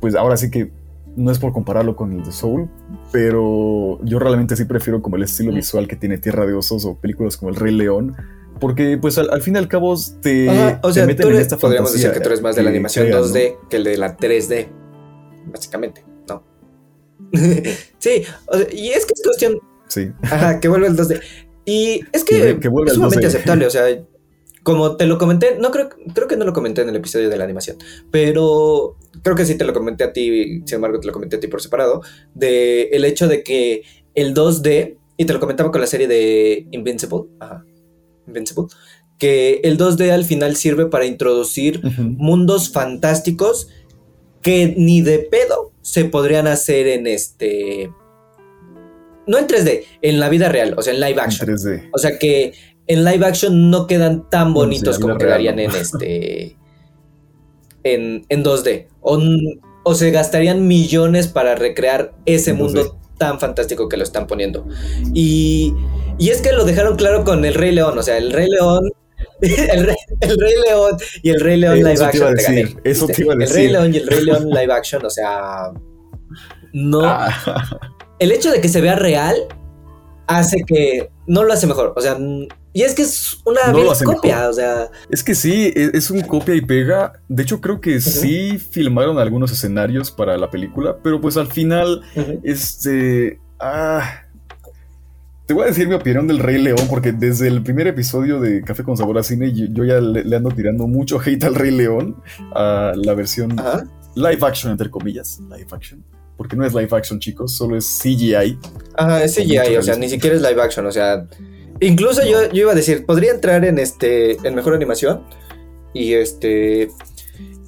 [0.00, 0.72] pues ahora sí que
[1.16, 2.68] no es por compararlo con el de Soul,
[3.12, 5.54] pero yo realmente sí prefiero como el estilo Mm.
[5.54, 8.16] visual que tiene Tierra de Osos o películas como El Rey León,
[8.58, 11.32] porque pues al, al fin y al cabo te, Ajá, o te sea, meten tú
[11.32, 13.26] en esta podríamos fantasía decir que tú eres más de la que animación crean, ¿no?
[13.28, 14.66] 2D que el de la 3D.
[15.52, 16.04] Básicamente.
[17.98, 19.58] sí, o sea, y es que es cuestión
[19.88, 20.10] Sí.
[20.22, 21.20] Ajá, que vuelve el 2D.
[21.66, 23.26] Y es que, es sumamente 2D.
[23.26, 23.84] aceptable, o sea,
[24.62, 27.36] como te lo comenté, no creo, creo que no lo comenté en el episodio de
[27.36, 27.76] la animación,
[28.10, 31.40] pero creo que sí te lo comenté a ti, sin embargo te lo comenté a
[31.40, 32.02] ti por separado,
[32.34, 33.82] de el hecho de que
[34.14, 37.64] el 2D, y te lo comentaba con la serie de Invincible, ajá,
[38.26, 38.66] Invincible,
[39.18, 43.68] que el 2D al final sirve para introducir mundos fantásticos
[44.44, 47.90] que ni de pedo se podrían hacer en este.
[49.26, 51.48] No en 3D, en la vida real, o sea, en live En action.
[51.48, 51.88] 3D.
[51.92, 52.52] O sea que
[52.86, 55.62] en live action no quedan tan bonitos como real, quedarían ¿no?
[55.62, 56.56] en este.
[57.86, 58.86] En, en 2D.
[59.02, 59.20] O,
[59.82, 64.66] o se gastarían millones para recrear ese En mundo tan fantástico que lo están poniendo.
[65.12, 65.74] Y,
[66.18, 67.98] y es que lo dejaron claro con el Rey León.
[67.98, 68.90] O sea, el Rey León.
[69.40, 72.36] El Rey, el Rey León y el Rey León Eso live te iba a action.
[72.36, 73.70] te gané, decir, eso te iba a El Rey decir.
[73.72, 75.70] León y el Rey León live action, o sea.
[76.72, 77.00] No.
[77.04, 77.78] Ah,
[78.18, 79.36] El hecho de que se vea real
[80.26, 81.10] hace que.
[81.26, 81.92] No lo hace mejor.
[81.96, 82.16] O sea.
[82.76, 84.36] Y es que es una No copia.
[84.36, 84.50] mejor.
[84.50, 84.90] O sea.
[85.08, 87.12] es que sí, e- es un copia y pega.
[87.28, 92.02] De hecho, creo que sí filmaron algunos escenarios para la película, pero pues al final,
[92.42, 93.38] este.
[93.60, 94.23] Ah,
[95.46, 98.62] te voy a decir mi opinión del Rey León, porque desde el primer episodio de
[98.62, 101.54] Café con Sabor a Cine, yo, yo ya le, le ando tirando mucho hate al
[101.54, 102.16] Rey León,
[102.54, 103.84] a la versión Ajá.
[104.14, 105.40] live action, entre comillas.
[105.50, 106.02] Live action.
[106.36, 108.58] Porque no es live action, chicos, solo es CGI.
[108.96, 111.26] Ajá, es CGI, o sea, ni siquiera es live action, o sea.
[111.80, 114.36] Incluso yo, yo iba a decir, podría entrar en este.
[114.46, 115.22] en mejor animación.
[115.92, 116.88] Y este.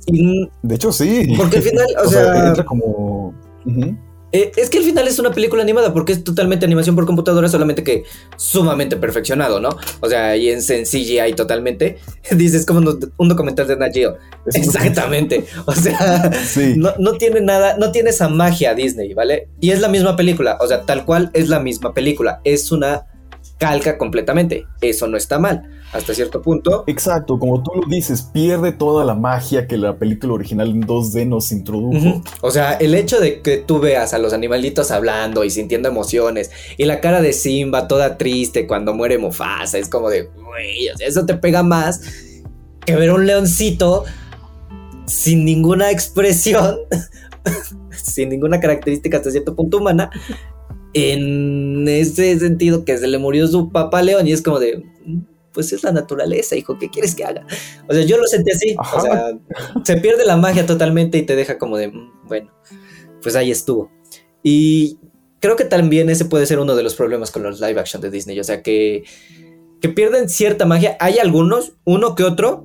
[0.07, 1.35] y- De hecho, sí.
[1.37, 2.49] porque al final, o, O sea, sea.
[2.49, 3.35] entra como.
[3.65, 3.97] Ujú.
[4.37, 7.49] Eh, es que al final es una película animada porque es totalmente animación por computadora,
[7.49, 8.05] solamente que
[8.37, 9.71] sumamente perfeccionado, ¿no?
[10.01, 11.99] O sea, y en, en CGI totalmente.
[12.31, 14.17] Dices como un, un documental de Nat Geo.
[14.55, 15.45] Exactamente.
[15.65, 16.75] O sea, Sí.
[16.77, 19.49] no, no tiene nada, no tiene esa magia Disney, ¿vale?
[19.61, 22.41] Y es la misma película, o sea, tal cual es la misma película.
[22.45, 23.07] Es una
[23.59, 24.67] calca completamente.
[24.81, 26.85] Eso no está mal, hasta cierto punto.
[26.87, 31.27] Exacto, como tú lo dices, pierde toda la magia que la película original en 2D
[31.27, 32.23] nos introdujo.
[32.41, 36.51] O sea, el hecho de que tú veas a los animalitos hablando y sintiendo emociones
[36.77, 40.97] y la cara de Simba toda triste cuando muere Mufasa, es como de, güey, o
[40.97, 42.01] sea, eso te pega más
[42.85, 44.05] que ver un leoncito
[45.07, 46.79] sin ninguna expresión,
[47.91, 50.11] sin ninguna característica hasta cierto punto humana,
[50.97, 55.21] en ese sentido que se le murió su papá león y es como de, "Mm,
[55.53, 57.47] pues es la naturaleza, hijo, ¿qué quieres que haga?
[57.89, 58.97] O sea, yo lo sentí así, Ajá.
[58.97, 59.39] o sea,
[59.85, 62.51] se pierde la magia totalmente y te deja como de, "Mm, bueno,
[63.23, 63.91] pues ahí estuvo.
[64.43, 64.99] Y
[65.41, 68.11] creo que también ese puede ser uno de los problemas con los live action de
[68.11, 69.05] Disney, o sea, que,
[69.81, 70.97] que pierden cierta magia.
[71.01, 72.65] Hay algunos, uno que otro,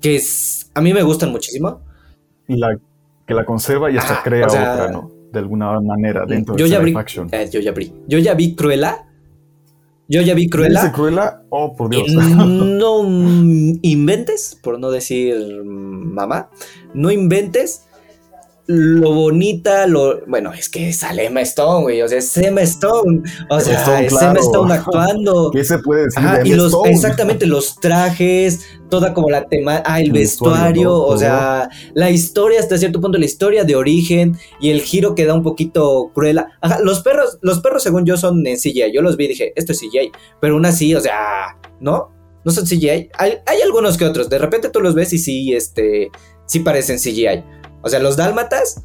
[0.00, 1.80] que es, a mí me gustan muchísimo.
[2.48, 2.78] Y la,
[3.26, 5.21] que la conserva y hasta crea o sea, otra, ¿no?
[5.32, 7.28] De alguna manera dentro yo de ya live action.
[7.32, 9.06] eh, yo ya vi, yo ya vi Cruella.
[10.08, 10.92] Yo ya vi ¿Dice Cruella.
[10.92, 11.42] Cruella?
[11.48, 12.04] Oh, por Dios.
[12.06, 13.02] Y no
[13.82, 16.50] inventes, por no decir mamá,
[16.92, 17.86] no inventes
[18.72, 20.24] lo bonita, lo.
[20.26, 22.02] Bueno, es que es Emma Stone, güey.
[22.02, 23.22] O sea, es Emma Stone.
[23.50, 24.30] O sea, Stone, es claro.
[24.30, 25.50] Emma Stone actuando.
[25.52, 26.90] ¿Qué se puede decir Ajá, de y los, Stone?
[26.90, 28.60] exactamente los trajes,
[28.90, 33.18] toda como la tema, ah, el, El vestuario, o sea, la historia hasta cierto punto,
[33.18, 36.40] la historia de origen y el giro que da un poquito cruel.
[36.60, 39.52] Ajá, los perros, los perros según yo son en CGI, yo los vi y dije,
[39.56, 42.10] esto es CGI, pero aún así, o sea, ¿no?
[42.44, 43.10] No son CGI.
[43.18, 46.10] Hay, hay algunos que otros, de repente tú los ves y sí, este,
[46.46, 47.44] sí parecen CGI.
[47.82, 48.82] O sea, los dálmatas,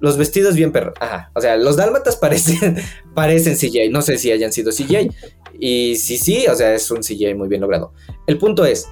[0.00, 2.76] los vestidos bien perros, ajá, o sea, los dálmatas parecen,
[3.14, 5.10] parecen CGI, no sé si hayan sido CGI.
[5.58, 7.92] Y sí, sí, o sea, es un CGI muy bien logrado.
[8.26, 8.88] El punto es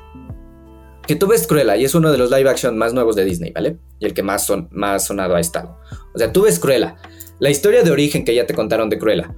[1.07, 3.53] que tú ves Cruella y es uno de los live action más nuevos de Disney,
[3.53, 3.79] ¿vale?
[3.99, 5.77] Y el que más, son, más sonado ha estado.
[6.15, 6.97] O sea, tú ves Cruella,
[7.41, 9.35] la historia de origen que ya te contaron de Cruella.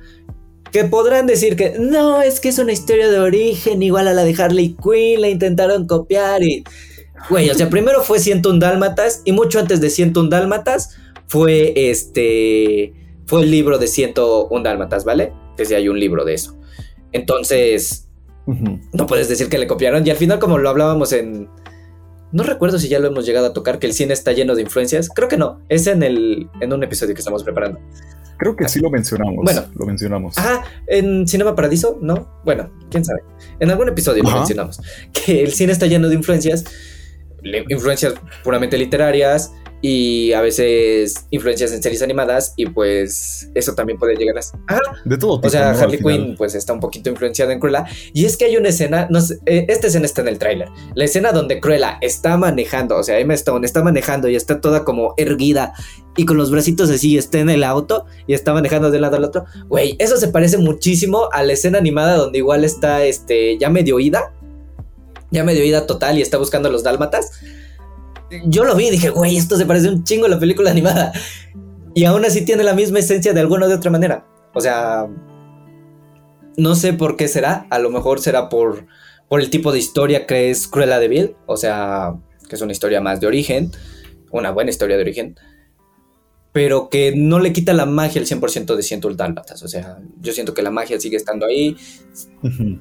[0.71, 4.25] Que podrán decir que no, es que es una historia de origen igual a la
[4.25, 6.65] de Harley Quinn, la intentaron copiar y.
[7.31, 10.97] Güey, o sea, primero fue 101 Dálmatas y mucho antes de 101 Dálmatas
[11.27, 12.93] fue este.
[13.27, 15.33] Fue el libro de 101 Dálmatas, ¿vale?
[15.57, 16.59] Que sí hay un libro de eso.
[17.13, 18.09] Entonces,
[18.47, 20.07] no puedes decir que le copiaron.
[20.07, 21.49] Y al final, como lo hablábamos en.
[22.33, 24.63] No recuerdo si ya lo hemos llegado a tocar, que el cine está lleno de
[24.63, 25.09] influencias.
[25.09, 25.61] Creo que no.
[25.69, 26.49] Es en el.
[26.61, 27.81] en un episodio que estamos preparando.
[28.37, 29.45] Creo que sí lo mencionamos.
[29.45, 29.65] Bueno.
[29.75, 30.37] lo mencionamos.
[30.37, 32.41] Ajá, en Cinema Paradiso, ¿no?
[32.45, 33.21] Bueno, quién sabe.
[33.61, 34.81] En algún episodio lo mencionamos.
[35.13, 36.65] Que el cine está lleno de influencias.
[37.69, 39.53] Influencias puramente literarias.
[39.87, 42.55] Y a veces influencias en series animadas.
[42.57, 44.41] Y pues eso también puede llegar a.
[44.73, 45.49] Ajá, De todo tipo.
[45.49, 45.99] O sea, Harley.
[45.99, 47.85] Quinn pues está un poquito influenciada en Cruella.
[48.15, 50.69] Y es que hay una escena, no sé, eh, esta escena está en el tráiler.
[50.95, 54.85] La escena donde Cruella está manejando, o sea, Emma Stone está manejando y está toda
[54.85, 55.75] como erguida
[56.17, 59.17] y con los bracitos así, está en el auto y está manejando de un lado
[59.17, 59.45] al otro.
[59.69, 63.99] Güey, eso se parece muchísimo a la escena animada donde igual está, este, ya medio
[63.99, 64.33] ida.
[65.31, 67.31] Ya medio ida total y está buscando a los dálmatas.
[68.47, 71.13] Yo lo vi y dije, güey, esto se parece un chingo a la película animada.
[71.95, 74.27] Y aún así tiene la misma esencia de alguna o de otra manera.
[74.53, 75.07] O sea,
[76.57, 77.67] no sé por qué será.
[77.71, 78.87] A lo mejor será por,
[79.29, 81.37] por el tipo de historia que es Cruella de Vil.
[81.47, 82.15] O sea,
[82.49, 83.71] que es una historia más de origen.
[84.31, 85.37] Una buena historia de origen.
[86.53, 89.63] Pero que no le quita la magia al 100% de 101 Dálmatas.
[89.63, 91.77] O sea, yo siento que la magia sigue estando ahí.
[92.43, 92.79] Ujú.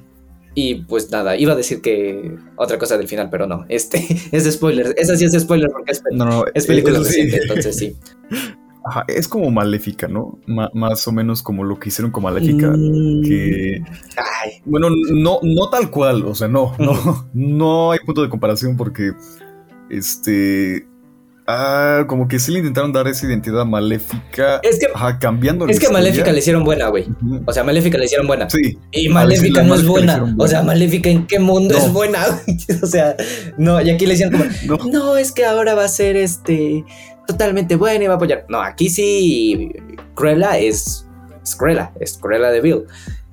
[0.54, 3.64] Y pues nada, iba a decir que otra cosa del final, pero no.
[3.68, 3.98] Este
[4.32, 4.94] es de spoiler.
[4.96, 7.04] Esa sí es de spoiler porque es, No, no, es película sí.
[7.04, 7.96] reciente, entonces sí.
[8.86, 10.38] Ajá, es como maléfica, ¿no?
[10.46, 12.70] Más o menos como lo que hicieron con maléfica.
[12.70, 13.82] Mm, Que.
[14.16, 18.76] Ay, Bueno, no, no tal cual, o sea, no, no, no hay punto de comparación
[18.76, 19.12] porque.
[19.88, 20.86] Este.
[21.46, 24.60] Ah, como que sí le intentaron dar esa identidad maléfica.
[24.62, 25.66] Es que, Ajá, cambiando.
[25.68, 25.90] es que.
[25.90, 27.06] Maléfica le hicieron buena, güey.
[27.44, 28.48] O sea, Maléfica le hicieron buena.
[28.48, 30.34] Sí, Y Maléfica no es buena.
[30.38, 30.62] O sea.
[30.62, 31.84] Maléfica en qué mundo No.
[31.84, 32.24] es buena.
[32.82, 33.14] o sea,
[33.58, 34.90] no, y aquí le hicieron como, no.
[34.90, 36.82] no, es que ahora va a ser este
[37.26, 38.46] totalmente buena y va a apoyar.
[38.48, 39.70] No, aquí sí
[40.14, 41.06] Cruella es,
[41.42, 42.84] es Cruella, es Cruella de Bill.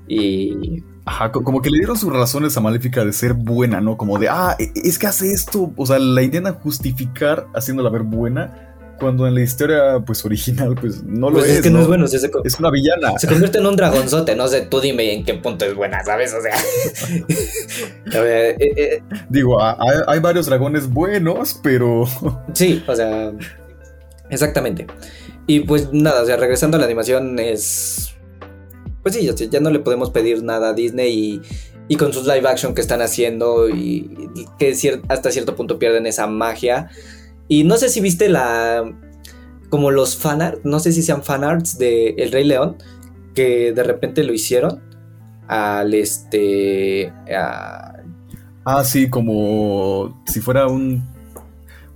[0.07, 3.97] Y Ajá, como que le dieron sus razones a Maléfica de ser buena, ¿no?
[3.97, 5.73] Como de, ah, e- es que hace esto.
[5.75, 8.69] O sea, la intentan justificar haciéndola ver buena.
[8.97, 11.57] Cuando en la historia, pues original, pues no lo pues es.
[11.57, 13.17] es, que no, es bueno, sea, se, Es una villana.
[13.17, 14.37] se convierte en un dragonzote.
[14.37, 16.33] No sé, tú dime en qué punto es buena, ¿sabes?
[16.33, 16.55] O sea,
[18.19, 19.75] a ver, eh, eh, Digo, hay,
[20.07, 22.05] hay varios dragones buenos, pero.
[22.53, 23.33] Sí, o sea,
[24.29, 24.87] exactamente.
[25.45, 28.15] Y pues nada, o sea, regresando a la animación es...
[29.03, 31.41] Pues sí, ya, no le podemos pedir nada a Disney y,
[31.87, 35.79] y con sus live action que están haciendo y, y que cier- hasta cierto punto
[35.79, 36.89] pierden esa magia.
[37.47, 38.83] Y no sé si viste la...
[39.69, 42.75] Como los fanarts, no sé si sean fanarts de El Rey León,
[43.33, 44.81] que de repente lo hicieron
[45.47, 47.11] al este...
[47.35, 47.87] a-
[48.63, 51.03] Ah, sí, como si fuera un.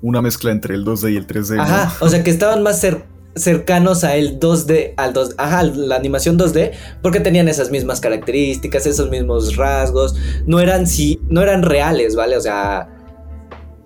[0.01, 1.57] Una mezcla entre el 2D y el 3D.
[1.57, 1.61] ¿no?
[1.61, 3.03] Ajá, o sea que estaban más cer-
[3.35, 6.71] cercanos a el 2D, al 2, ajá, la animación 2D,
[7.01, 10.15] porque tenían esas mismas características, esos mismos rasgos,
[10.45, 12.37] no eran sí, no eran reales, ¿vale?
[12.37, 12.87] O sea,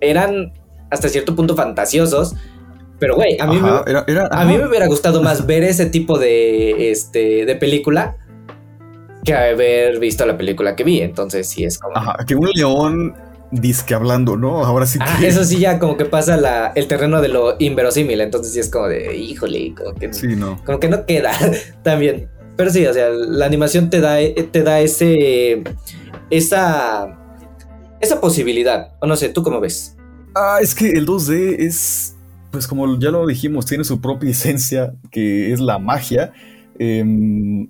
[0.00, 0.52] eran
[0.90, 2.34] hasta cierto punto fantasiosos,
[2.98, 5.64] pero güey, a mí Ajá, me, era, era- a mí me hubiera gustado más ver
[5.64, 8.16] ese tipo de este de película
[9.24, 13.14] que haber visto la película que vi, entonces sí es como Ajá, que un león
[13.52, 14.64] disque hablando, ¿no?
[14.64, 15.04] Ahora sí que.
[15.06, 18.60] Ah, eso sí ya como que pasa la, el terreno de lo inverosímil, entonces sí
[18.60, 20.62] es como de, híjole, como que, Sí, no.
[20.64, 21.32] como que no queda
[21.82, 22.28] también.
[22.56, 24.16] Pero sí, o sea, la animación te da,
[24.52, 25.62] te da ese,
[26.30, 27.18] esa,
[28.00, 28.92] esa posibilidad.
[29.00, 29.96] O no sé, ¿tú cómo ves?
[30.34, 32.16] Ah, es que el 2D es.
[32.50, 36.32] pues como ya lo dijimos, tiene su propia esencia, que es la magia.
[36.78, 37.68] Em,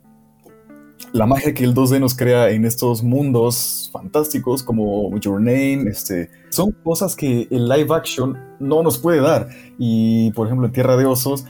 [1.13, 6.31] la magia que el 2D nos crea en estos mundos fantásticos como Your Name, este,
[6.51, 9.49] son cosas que el live action no nos puede dar.
[9.79, 11.45] Y por ejemplo en Tierra de Osos,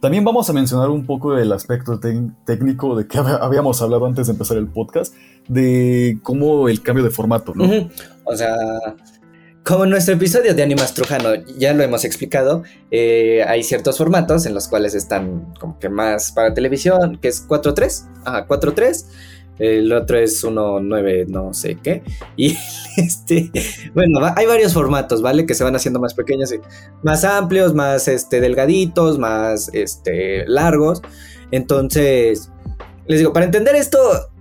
[0.00, 4.32] también vamos a mencionar un poco del aspecto técnico de que habíamos hablado antes de
[4.32, 5.14] empezar el podcast,
[5.48, 7.64] de cómo el cambio de formato, ¿no?
[8.24, 8.54] O sea,
[9.64, 14.46] como en nuestro episodio de Animas Trujano ya lo hemos explicado, eh, hay ciertos formatos
[14.46, 19.04] en los cuales están como que más para televisión, que es 4.3, ajá, 4.3,
[19.58, 22.02] el otro es 1.9 no sé qué,
[22.36, 22.56] y
[22.96, 23.50] este,
[23.94, 25.44] bueno, hay varios formatos, ¿vale?
[25.44, 26.54] Que se van haciendo más pequeños,
[27.02, 31.02] más amplios, más este, delgaditos, más este, largos,
[31.50, 32.50] entonces,
[33.06, 33.98] les digo, para entender esto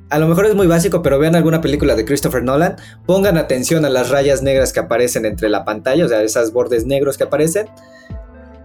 [0.09, 3.85] a lo mejor es muy básico, pero vean alguna película de Christopher Nolan, pongan atención
[3.85, 7.25] a las rayas negras que aparecen entre la pantalla, o sea, esos bordes negros que
[7.25, 7.67] aparecen,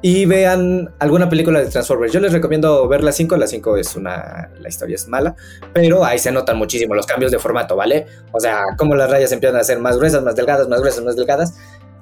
[0.01, 2.13] y vean alguna película de Transformers.
[2.13, 5.35] Yo les recomiendo ver la 5, la 5 es una, la historia es mala,
[5.73, 8.07] pero ahí se notan muchísimo los cambios de formato, ¿vale?
[8.33, 11.17] O sea, cómo las rayas empiezan a ser más gruesas, más delgadas, más gruesas, más
[11.17, 11.55] delgadas.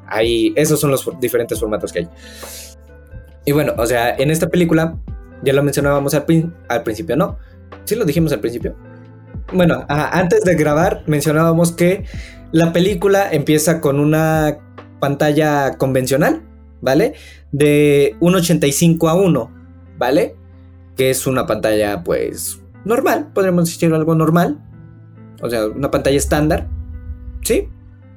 [0.06, 2.08] Ahí, esos son los diferentes formatos que hay.
[3.44, 4.96] Y bueno, o sea, en esta película,
[5.42, 6.26] ya lo mencionábamos al,
[6.68, 7.38] al principio, ¿no?
[7.84, 8.76] Sí lo dijimos al principio
[9.52, 12.04] bueno, antes de grabar mencionábamos que
[12.52, 14.58] la película empieza con una
[15.00, 16.42] pantalla convencional,
[16.80, 17.14] ¿vale?
[17.50, 19.50] De 1.85 a 1,
[19.98, 20.36] ¿vale?
[20.96, 24.60] Que es una pantalla pues normal, podríamos decir algo normal.
[25.42, 26.68] O sea, una pantalla estándar,
[27.42, 27.68] ¿sí?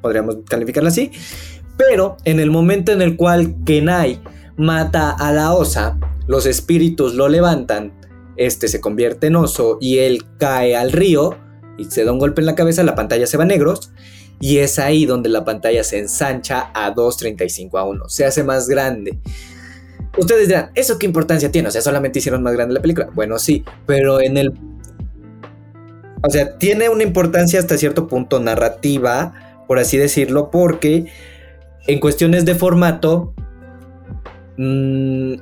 [0.02, 1.12] Podríamos calificarla así.
[1.78, 4.22] Pero en el momento en el cual Kenai
[4.58, 7.94] mata a la osa, los espíritus lo levantan
[8.38, 11.38] este se convierte en oso y él cae al río
[11.78, 13.92] y se da un golpe en la cabeza, la pantalla se va a negros
[14.40, 18.68] y es ahí donde la pantalla se ensancha a 2.35 a 1, se hace más
[18.68, 19.18] grande.
[20.18, 21.68] Ustedes dirán, ¿eso qué importancia tiene?
[21.68, 23.10] O sea, solamente hicieron más grande la película.
[23.14, 24.54] Bueno, sí, pero en el...
[26.24, 29.34] O sea, tiene una importancia hasta cierto punto narrativa,
[29.68, 31.08] por así decirlo, porque
[31.88, 33.34] en cuestiones de formato...
[34.58, 35.34] Mmm,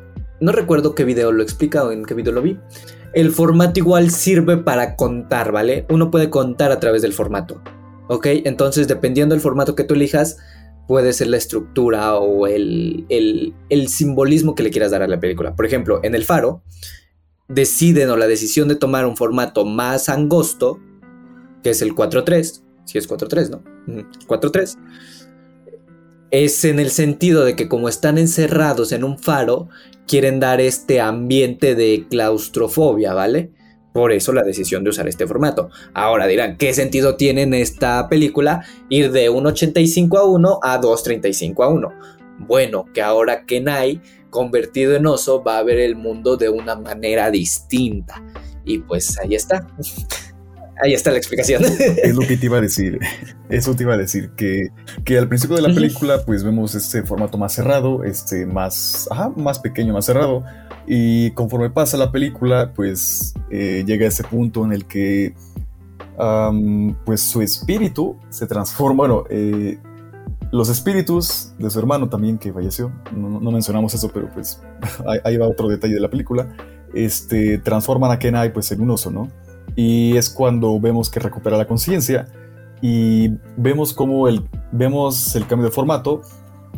[0.44, 2.60] no recuerdo qué video lo explica o en qué video lo vi.
[3.14, 5.86] El formato igual sirve para contar, ¿vale?
[5.90, 7.62] Uno puede contar a través del formato.
[8.10, 8.28] ¿Ok?
[8.44, 10.38] Entonces, dependiendo del formato que tú elijas,
[10.86, 15.56] puede ser la estructura o el, el, simbolismo que le quieras dar a la película.
[15.56, 16.62] Por ejemplo, en El Faro,
[17.48, 20.78] deciden o la decisión de tomar un formato más angosto,
[21.64, 23.64] que es el 4.3, si es 4.3, ¿no?
[24.28, 24.78] 4.3
[26.34, 29.70] es en el sentido de que como están encerrados en un faro,
[30.08, 33.52] quieren dar este ambiente de claustrofobia, ¿vale?
[33.94, 35.70] Por eso la decisión de usar este formato.
[35.94, 41.64] Ahora dirán, ¿qué sentido tiene en esta película ir de 1.85 a 1 a 2.35
[41.64, 41.94] a 1?
[42.40, 47.30] Bueno, que ahora Kenai, convertido en oso, va a ver el mundo de una manera
[47.30, 48.24] distinta.
[48.66, 49.68] Y pues ahí está.
[50.84, 51.64] Ahí está la explicación.
[51.64, 53.00] Es lo que te iba a decir.
[53.50, 54.32] Eso te iba a decir.
[54.32, 54.68] Que,
[55.06, 59.30] que al principio de la película, pues vemos este formato más cerrado, este más, ajá,
[59.38, 60.44] más pequeño, más cerrado.
[60.86, 65.34] Y conforme pasa la película, pues eh, llega a ese punto en el que
[67.06, 69.08] pues su espíritu se transforma.
[69.08, 69.80] Bueno, eh,
[70.52, 74.62] los espíritus de su hermano también que falleció, no, mencionamos eso, pero pues
[75.24, 76.56] ahí, va otro detalle de la película,
[76.94, 79.30] este, transforman a Kenai pues en un oso, ¿no?
[79.76, 82.28] Y es cuando vemos que recupera la conciencia
[82.82, 86.22] y vemos cómo el, vemos el cambio de formato,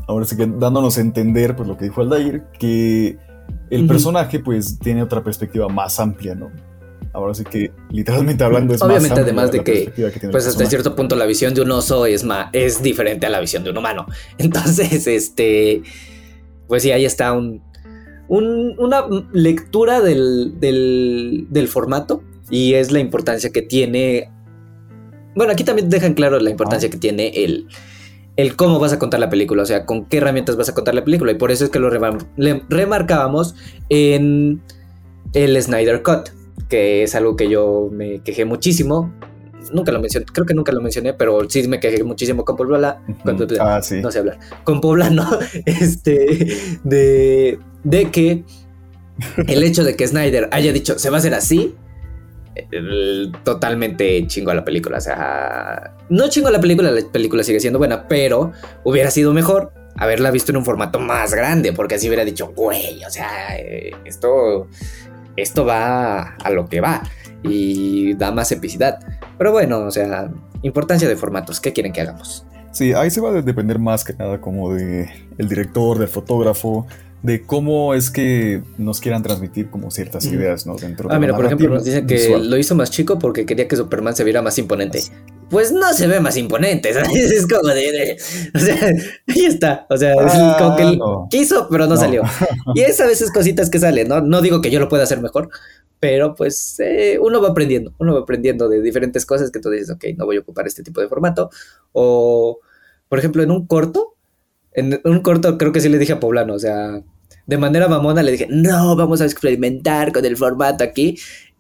[0.07, 3.17] ahora sí que dándonos a entender pues lo que dijo Aldair, que
[3.69, 6.51] el personaje pues tiene otra perspectiva más amplia, ¿no?
[7.11, 9.91] Ahora sí que literalmente hablando es Obviamente además de que,
[10.31, 13.39] pues hasta cierto punto la visión de un oso es más es diferente a la
[13.39, 14.05] visión de un humano.
[14.37, 15.81] Entonces, este
[16.67, 17.61] pues sí, ahí está un,
[18.27, 24.29] una lectura del, del, del formato y es la importancia que tiene.
[25.35, 27.67] Bueno, aquí también dejan claro la importancia que tiene el,
[28.37, 30.95] el cómo vas a contar la película, o sea, con qué herramientas vas a contar
[30.95, 31.31] la película.
[31.31, 31.89] Y por eso es que lo
[32.69, 33.55] remarcábamos
[33.89, 34.61] en
[35.33, 36.29] el Snyder Cut,
[36.69, 39.13] que es algo que yo me quejé muchísimo.
[39.73, 42.97] Nunca lo mencioné, creo que nunca lo mencioné, pero sí me quejé muchísimo con Poblano.
[43.59, 43.99] ah, sí.
[43.99, 44.37] No sé hablar.
[44.63, 45.27] Con Poblano,
[45.65, 48.43] este, de, de que
[49.47, 51.73] el hecho de que Snyder haya dicho se va a hacer así
[53.43, 54.97] totalmente chingo a la película.
[54.97, 58.51] O sea, no chingo a la película, la película sigue siendo buena, pero
[58.83, 63.03] hubiera sido mejor haberla visto en un formato más grande, porque así hubiera dicho, güey,
[63.05, 63.55] o sea,
[64.03, 64.67] esto,
[65.35, 67.03] esto va a lo que va
[67.43, 68.99] y da más epicidad.
[69.37, 70.29] Pero bueno, o sea,
[70.63, 72.45] importancia de formatos, ¿qué quieren que hagamos?
[72.71, 76.85] Sí, ahí se va a depender más que nada como de el director, del fotógrafo,
[77.26, 80.76] de cómo es que nos quieran transmitir como ciertas ideas, ¿no?
[80.76, 82.49] Dentro de Ah, mira, por ejemplo, nos dicen que visual.
[82.49, 85.01] lo hizo más chico porque quería que Superman se viera más imponente.
[85.49, 87.32] Pues no se ve más imponente, ¿sabes?
[87.32, 87.91] Es como de.
[87.91, 88.17] de-
[88.53, 88.76] o sea,
[89.28, 89.86] ahí está.
[89.89, 91.28] O sea, es Ah, como que él no.
[91.30, 91.97] quiso, pero no, No.
[91.97, 92.23] salió.
[92.73, 94.21] Y es a veces cositas que salen, ¿no?
[94.21, 95.49] No digo que yo lo pueda hacer mejor,
[95.99, 97.93] pero pues eh, uno va aprendiendo.
[97.99, 100.84] Uno va aprendiendo de diferentes cosas que tú dices, ok, no voy a ocupar este
[100.84, 101.49] tipo de formato.
[101.93, 102.59] O,
[103.09, 104.15] por ejemplo, en un corto,
[104.73, 107.01] en un corto creo que sí le dije a Poblano, o sea,
[107.45, 111.17] de manera mamona le dije, no, vamos a experimentar con el formato aquí.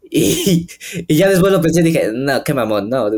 [0.09, 0.67] Y,
[1.07, 3.09] y ya después lo pensé y dije, no, qué mamón, no,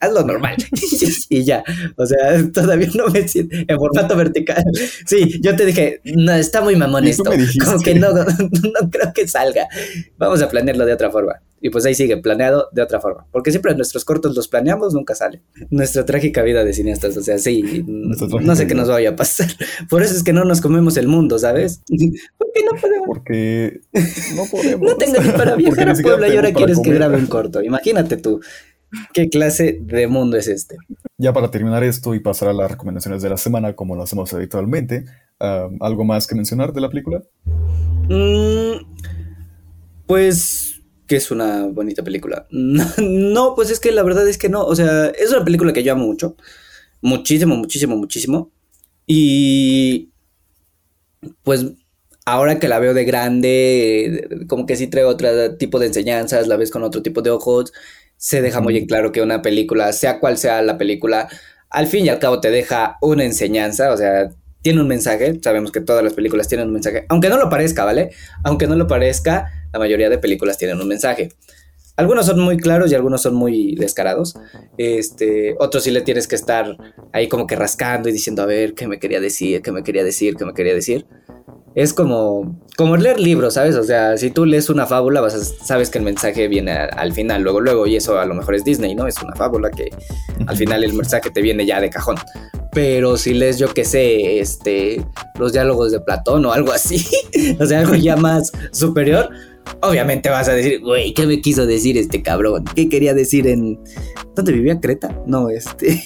[0.00, 0.56] hazlo normal.
[1.28, 1.64] y ya,
[1.96, 2.18] o sea,
[2.52, 4.62] todavía no me siento en formato vertical.
[5.06, 7.30] Sí, yo te dije, no, está muy mamón esto.
[7.64, 9.66] Como que no, no creo que salga.
[10.18, 11.40] Vamos a planearlo de otra forma.
[11.60, 13.26] Y pues ahí sigue, planeado de otra forma.
[13.30, 15.42] Porque siempre nuestros cortos los planeamos, nunca sale.
[15.70, 19.48] Nuestra trágica vida de cineastas, o sea, sí, no sé qué nos vaya a pasar.
[19.88, 21.82] Por eso es que no nos comemos el mundo, ¿sabes?
[22.38, 23.06] Porque no podemos.
[23.06, 23.80] Porque
[24.34, 24.90] no podemos.
[24.90, 27.62] No tengo ni para viajar a Puebla y ahora quieres que grabe un corto.
[27.62, 28.40] Imagínate tú.
[29.12, 30.76] ¿Qué clase de mundo es este?
[31.16, 34.32] Ya para terminar esto y pasar a las recomendaciones de la semana, como lo hacemos
[34.34, 35.04] habitualmente,
[35.38, 37.22] ¿algo más que mencionar de la película?
[38.08, 38.84] Mm,
[40.06, 40.69] pues
[41.10, 42.46] que es una bonita película.
[43.00, 44.64] No, pues es que la verdad es que no.
[44.64, 46.36] O sea, es una película que yo amo mucho.
[47.00, 48.52] Muchísimo, muchísimo, muchísimo.
[49.08, 50.10] Y
[51.42, 51.66] pues
[52.24, 56.56] ahora que la veo de grande, como que sí trae otro tipo de enseñanzas, la
[56.56, 57.72] ves con otro tipo de ojos,
[58.16, 61.28] se deja muy en claro que una película, sea cual sea la película,
[61.70, 64.30] al fin y al cabo te deja una enseñanza, o sea,
[64.62, 67.84] tiene un mensaje, sabemos que todas las películas tienen un mensaje, aunque no lo parezca,
[67.84, 68.10] ¿vale?
[68.44, 71.30] Aunque no lo parezca, la mayoría de películas tienen un mensaje.
[71.96, 74.34] Algunos son muy claros y algunos son muy descarados.
[74.78, 76.76] Este, otros sí le tienes que estar
[77.12, 79.60] ahí como que rascando y diciendo, a ver, ¿qué me quería decir?
[79.60, 80.36] ¿Qué me quería decir?
[80.36, 81.06] ¿Qué me quería decir?
[81.74, 83.76] Es como, como leer libros, ¿sabes?
[83.76, 86.86] O sea, si tú lees una fábula, vas a, sabes que el mensaje viene a-
[86.86, 89.06] al final, luego, luego, y eso a lo mejor es Disney, ¿no?
[89.06, 89.90] Es una fábula que
[90.46, 92.16] al final el mensaje te viene ya de cajón.
[92.72, 95.04] Pero si lees, yo qué sé, este,
[95.38, 97.04] los diálogos de Platón o algo así,
[97.60, 99.28] o sea, algo ya más superior,
[99.82, 102.64] obviamente vas a decir, güey, ¿qué me quiso decir este cabrón?
[102.74, 103.78] ¿Qué quería decir en...
[104.34, 105.16] ¿Dónde vivía Creta?
[105.26, 106.02] No, este,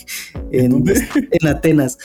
[0.50, 1.06] en, ¿Dónde?
[1.30, 1.98] en Atenas.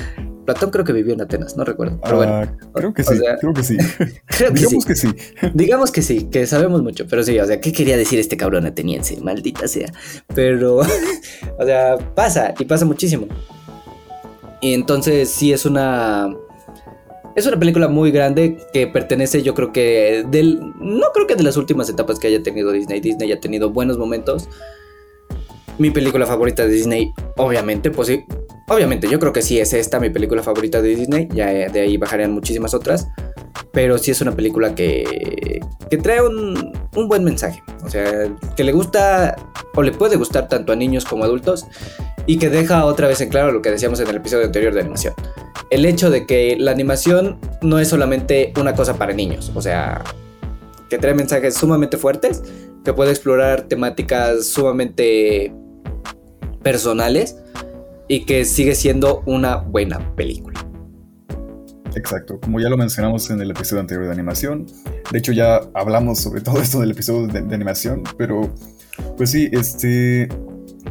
[0.46, 2.00] Platón creo que vivió en Atenas, no recuerdo.
[2.02, 3.78] Pero bueno, Ah, creo que sí, sea, creo que sí.
[4.26, 4.66] creo que sí.
[4.66, 5.08] Digamos que sí.
[5.54, 8.66] Digamos que sí, que sabemos mucho, pero sí, o sea, ¿qué quería decir este cabrón
[8.66, 9.22] ateniense?
[9.22, 9.92] Maldita sea.
[10.34, 10.78] Pero,
[11.60, 13.28] o sea, pasa y pasa muchísimo.
[14.62, 16.36] Y entonces sí es una...
[17.40, 20.60] Es una película muy grande que pertenece, yo creo que del...
[20.82, 23.00] No creo que de las últimas etapas que haya tenido Disney.
[23.00, 24.50] Disney ha tenido buenos momentos.
[25.78, 28.26] Mi película favorita de Disney, obviamente, pues sí.
[28.68, 31.30] Obviamente, yo creo que sí es esta mi película favorita de Disney.
[31.34, 33.08] Ya eh, de ahí bajarían muchísimas otras.
[33.72, 37.64] Pero sí es una película que, que trae un, un buen mensaje.
[37.86, 39.38] O sea, que le gusta
[39.76, 41.66] o le puede gustar tanto a niños como a adultos.
[42.26, 44.82] Y que deja otra vez en claro lo que decíamos en el episodio anterior de
[44.82, 45.14] animación.
[45.72, 49.52] El hecho de que la animación no es solamente una cosa para niños.
[49.56, 50.04] O sea,
[50.90, 52.44] que trae mensajes sumamente fuertes.
[52.84, 55.54] Que puede explorar temáticas sumamente
[56.62, 57.38] personales.
[58.08, 60.60] Y que sigue siendo una buena película.
[61.96, 64.68] Exacto, como ya lo mencionamos en el episodio anterior de animación,
[65.12, 68.54] de hecho ya hablamos sobre todo esto del episodio de, de animación, pero
[69.18, 70.30] pues sí, este,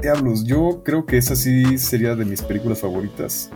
[0.01, 3.51] diablos, yo creo que esa sí sería de mis películas favoritas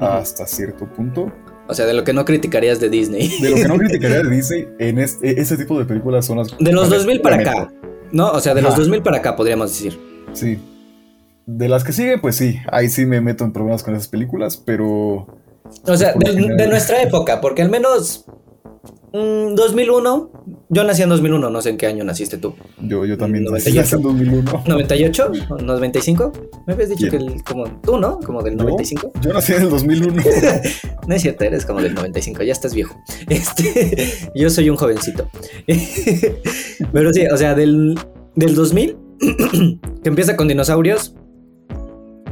[0.00, 1.32] hasta cierto punto.
[1.68, 3.28] O sea, de lo que no criticarías de Disney.
[3.40, 6.56] De lo que no criticaría de Disney, en este, ese tipo de películas son las...
[6.58, 7.72] De los a ver, 2000 para acá.
[8.12, 8.80] No, o sea, de los Ajá.
[8.80, 9.98] 2000 para acá podríamos decir.
[10.32, 10.58] Sí.
[11.46, 14.56] De las que siguen, pues sí, ahí sí me meto en problemas con esas películas,
[14.56, 15.26] pero...
[15.84, 16.56] O sea, de, general.
[16.56, 18.24] de nuestra época, porque al menos
[19.12, 20.30] mm, 2001,
[20.76, 22.54] yo nací en 2001, no sé en qué año naciste tú.
[22.82, 23.96] Yo, yo también nací 98.
[23.96, 24.64] en 2001.
[24.64, 25.46] ¿98?
[25.48, 26.32] ¿O ¿95?
[26.66, 27.10] Me habías dicho ¿Quién?
[27.10, 28.18] que el- como tú, ¿no?
[28.20, 28.64] Como del ¿Yo?
[28.64, 29.12] 95.
[29.22, 30.22] Yo nací en el 2001.
[31.06, 32.94] No es cierto, eres como del 95, ya estás viejo.
[33.28, 35.30] Este, yo soy un jovencito.
[36.92, 37.98] Pero sí, o sea, del,
[38.34, 38.96] del 2000,
[40.02, 41.14] que empieza con dinosaurios,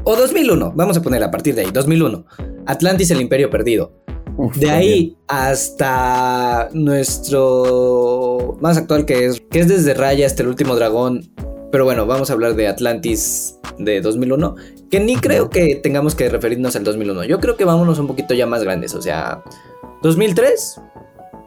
[0.05, 2.27] o 2001, vamos a poner a partir de ahí, 2001.
[2.67, 4.04] Atlantis, el imperio perdido.
[4.37, 10.49] Uf, De ahí hasta nuestro más actual que es, que es desde Raya hasta el
[10.49, 11.31] último dragón.
[11.71, 14.55] Pero bueno, vamos a hablar de Atlantis de 2001,
[14.91, 17.25] que ni creo que tengamos que referirnos al 2001.
[17.25, 19.43] Yo creo que vámonos un poquito ya más grandes, o sea,
[20.03, 20.81] 2003,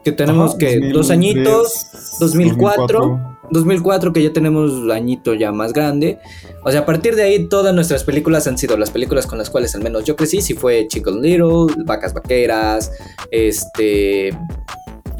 [0.08, 1.86] que tenemos Ajá, que 2003, dos añitos,
[2.20, 3.38] 2004, 2004.
[3.50, 6.18] 2004 que ya tenemos añito ya más grande.
[6.64, 9.50] O sea, a partir de ahí todas nuestras películas han sido las películas con las
[9.50, 12.90] cuales al menos yo crecí, si fue Chicken Little, Vacas Vaqueras,
[13.30, 14.36] este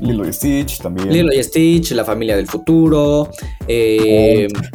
[0.01, 1.13] Lilo y Stitch también.
[1.13, 3.31] Lilo y Stitch, La familia del futuro,
[3.67, 4.69] eh, Bolt,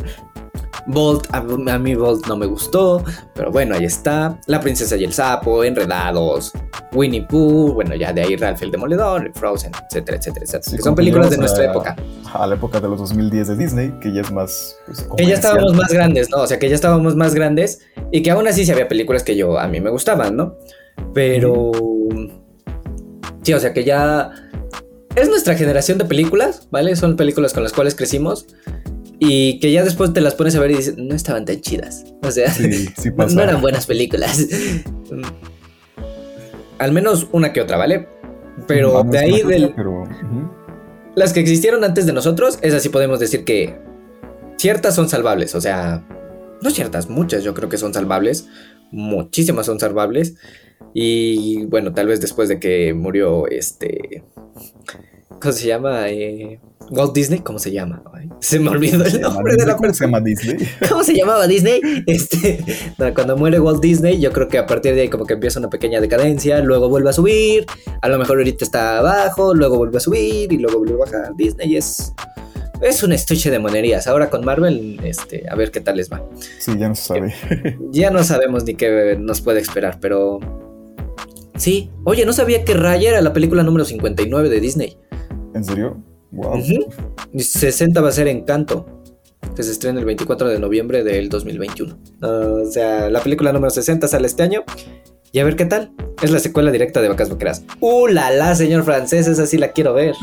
[1.32, 3.04] a, a mí Bolt no me gustó,
[3.34, 4.38] pero bueno, ahí está.
[4.48, 6.52] La princesa y el sapo, Enredados,
[6.94, 10.78] Winnie Pooh, bueno, ya de ahí Ralph el Demoledor, Frozen, etcétera, etcétera, etcétera.
[10.78, 11.96] Sí, son películas de nuestra a- época.
[12.34, 14.76] A la época de los 2010 de Disney, que ya es más.
[14.88, 16.38] pues, Que ya estábamos más grandes, ¿no?
[16.42, 17.80] O sea, que ya estábamos más grandes
[18.12, 20.56] y que aún así sí había películas que yo a mí me gustaban, ¿no?
[21.14, 21.72] Pero
[23.44, 24.32] sí, o sea, que ya
[25.16, 26.96] es nuestra generación de películas, ¿vale?
[26.96, 28.48] Son películas con las cuales crecimos
[29.20, 32.06] y que ya después te las pones a ver y dices, no estaban tan chidas.
[32.22, 34.48] O sea, Sí, sí no, eran buenas películas.
[36.80, 38.08] Al menos una que otra, ¿vale?
[38.68, 40.50] Pero Vamos de ahí del, otra, Pero, ujú.
[41.16, 43.80] las que existieron antes de nosotros, esas sí podemos decir que
[44.58, 46.06] ciertas son salvables, o sea,
[46.62, 48.48] no ciertas, muchas yo creo que son salvables,
[48.92, 50.36] muchísimas son salvables.
[50.94, 54.24] Y bueno, tal vez después de que murió este...
[55.44, 56.08] ¿Cómo se llama?
[56.10, 56.58] Eh,
[56.90, 58.02] Walt Disney, ¿cómo se llama?
[58.14, 60.58] Ay, se me olvidó el nombre de la Disney, ¿Cómo se llama Disney?
[60.90, 61.82] ¿Cómo se llamaba Disney?
[62.08, 62.64] Este,
[62.98, 65.60] no, cuando muere Walt Disney, yo creo que a partir de ahí como que empieza
[65.60, 67.66] una pequeña decadencia, luego vuelve a subir,
[68.02, 71.36] a lo mejor ahorita está abajo, luego vuelve a subir y luego vuelve a bajar.
[71.36, 72.14] Disney es
[72.82, 74.08] es un estuche de monerías.
[74.08, 76.24] Ahora con Marvel, este, a ver qué tal les va.
[76.60, 77.36] Sí, ya no se sabe.
[77.92, 80.40] Ya no sabemos ni qué nos puede esperar, pero
[81.56, 81.92] sí.
[82.04, 84.98] Oye, no sabía que Raya era la película número 59 de Disney.
[85.54, 85.98] ¿En serio?
[86.32, 86.58] Wow.
[87.34, 88.86] Y 60 va a ser Encanto,
[89.56, 91.98] que se estrena el 24 de noviembre del 2021.
[92.22, 94.64] o sea, la película número 60 sale este año.
[95.32, 95.92] Y a ver qué tal.
[96.22, 97.64] Es la secuela directa de Vacas Vaqueras.
[97.80, 99.28] ¡Uh, la, la, señor francés!
[99.28, 100.16] Esa sí la quiero ver.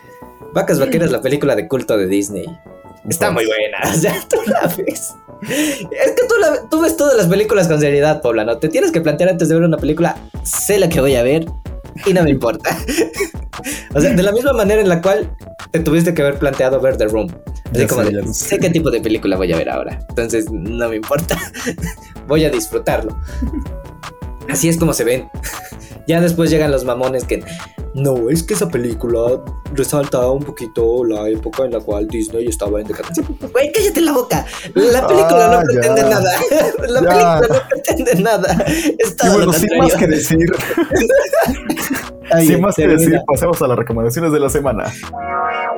[0.54, 2.44] Vacas Vaqueras, la película de culto de Disney.
[3.08, 3.78] Está muy buena.
[3.90, 5.14] O sea, tú la ves.
[5.40, 8.58] Es que tú, la- tú ves todas las películas con seriedad, Poblano.
[8.58, 10.16] Te tienes que plantear antes de ver una película.
[10.44, 11.46] Sé la que voy a ver
[12.06, 12.76] y no me importa.
[13.94, 15.30] o sea, de la misma manera en la cual
[15.70, 17.28] te tuviste que haber planteado ver The Room.
[17.72, 18.58] Así como de, sé.
[18.58, 19.98] qué tipo de película voy a ver ahora.
[20.08, 21.38] Entonces, no me importa.
[22.26, 23.18] voy a disfrutarlo.
[24.48, 25.28] Así es como se ven.
[26.06, 27.42] ya después llegan los mamones que.
[27.94, 29.42] No, es que esa película
[29.74, 33.24] resalta un poquito la época en la cual Disney estaba en decadencia.
[33.52, 34.46] Güey, cállate la boca.
[34.74, 36.08] La película Ah, no pretende ya.
[36.08, 36.30] nada.
[36.88, 37.08] La Ya.
[37.08, 38.64] película no pretende nada.
[38.98, 40.46] Es Y todo bueno, sin más que decir,
[42.30, 43.00] Ay, sin más que termina.
[43.00, 44.92] decir, pasemos a las recomendaciones de la semana.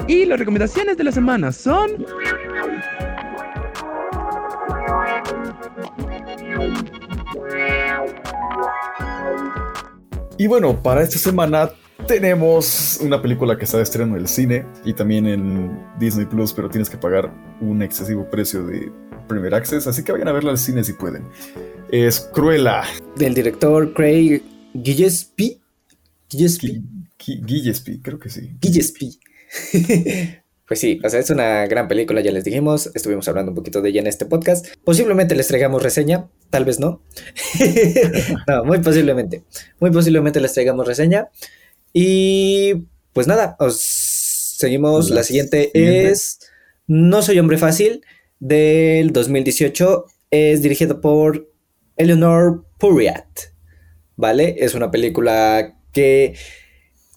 [0.08, 2.04] Y las recomendaciones de la semana son...
[10.41, 11.70] Y bueno, para esta semana
[12.09, 16.55] tenemos una película que está de estreno en el cine y también en Disney Plus,
[16.55, 17.30] pero tienes que pagar
[17.61, 18.91] un excesivo precio de
[19.28, 21.26] Premier Access, así que vayan a verla al cine si pueden.
[21.93, 22.84] Es Cruella.
[23.16, 24.41] Del director Craig
[24.82, 25.61] Gillespie.
[26.30, 26.72] Gillespie.
[26.72, 26.82] Gi-
[27.18, 28.57] Gi- Gillespie, creo que sí.
[28.62, 29.18] Gillespie.
[30.70, 33.82] Pues sí, o sea, es una gran película, ya les dijimos, estuvimos hablando un poquito
[33.82, 34.68] de ella en este podcast.
[34.84, 37.02] Posiblemente les traigamos reseña, tal vez no.
[38.46, 39.42] no, muy posiblemente.
[39.80, 41.28] Muy posiblemente les traigamos reseña.
[41.92, 45.10] Y pues nada, os seguimos.
[45.10, 46.10] La, La siguiente, siguiente.
[46.12, 46.38] es
[46.86, 48.02] No soy hombre fácil,
[48.38, 50.04] del 2018.
[50.30, 51.50] Es dirigida por
[51.96, 53.26] Eleanor Puriat.
[54.14, 54.54] ¿Vale?
[54.60, 56.36] Es una película que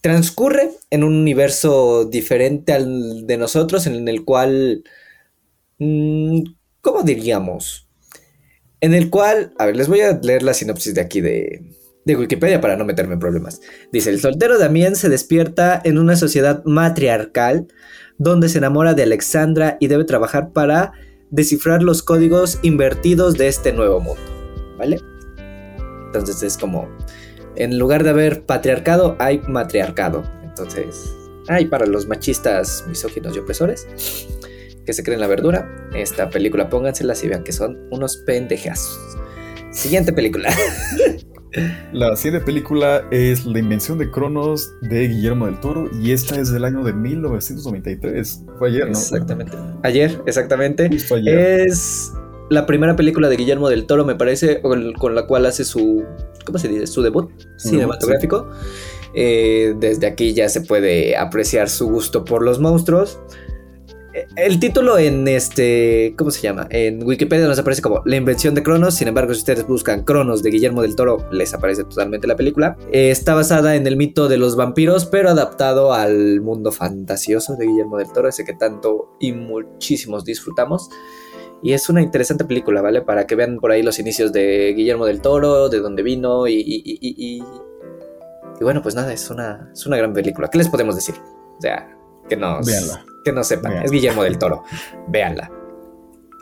[0.04, 4.84] transcurre en un universo diferente al de nosotros, en el cual,
[5.80, 6.42] mm,
[6.82, 7.88] ¿cómo diríamos?
[8.82, 11.64] En el cual, a ver, les voy a leer la sinopsis de aquí de,
[12.04, 13.62] de Wikipedia para no meterme en problemas.
[13.94, 17.68] Dice, el soltero Damien se despierta en una sociedad matriarcal
[18.18, 20.92] donde se enamora de Alexandra y debe trabajar para
[21.32, 24.22] descifrar los códigos invertidos de este nuevo mundo,
[24.78, 25.00] ¿vale?
[26.08, 26.90] Entonces es como,
[27.56, 30.24] en lugar de haber patriarcado, hay matriarcado.
[30.44, 31.14] Entonces,
[31.48, 33.88] hay para los machistas, misóginos y opresores
[34.86, 35.90] que se creen la verdura.
[35.94, 39.00] Esta película póngansela y vean que son unos pendejazos.
[39.72, 40.50] Siguiente película.
[41.92, 46.52] La siguiente película es La invención de Cronos de Guillermo del Toro y esta es
[46.52, 48.46] del año de 1993.
[48.58, 48.98] Fue ayer, ¿no?
[48.98, 49.56] Exactamente.
[49.84, 50.90] Ayer, exactamente.
[50.90, 51.68] Justo ayer.
[51.68, 52.12] Es
[52.54, 56.04] la primera película de Guillermo del Toro, me parece, con, con la cual hace su,
[56.46, 56.88] ¿cómo se dice?
[56.88, 58.50] Su debut cinematográfico.
[59.14, 63.20] Eh, desde aquí ya se puede apreciar su gusto por los monstruos.
[64.14, 66.68] Eh, el título en este, ¿cómo se llama?
[66.70, 68.96] En Wikipedia nos aparece como La invención de Cronos.
[68.96, 72.78] Sin embargo, si ustedes buscan Cronos de Guillermo del Toro, les aparece totalmente la película.
[72.92, 77.66] Eh, está basada en el mito de los vampiros, pero adaptado al mundo fantasioso de
[77.66, 80.90] Guillermo del Toro, ese que tanto y muchísimos disfrutamos.
[81.64, 83.02] Y es una interesante película, ¿vale?
[83.02, 86.56] Para que vean por ahí los inicios de Guillermo del Toro, de dónde vino y,
[86.56, 87.44] y, y, y,
[88.60, 90.50] y bueno, pues nada, es una, es una gran película.
[90.50, 91.16] ¿Qué les podemos decir?
[91.58, 91.90] O sea,
[92.28, 93.06] que nos, Véanla.
[93.24, 93.82] que no sepan.
[93.84, 94.64] Es Guillermo del Toro.
[95.08, 95.50] Véanla.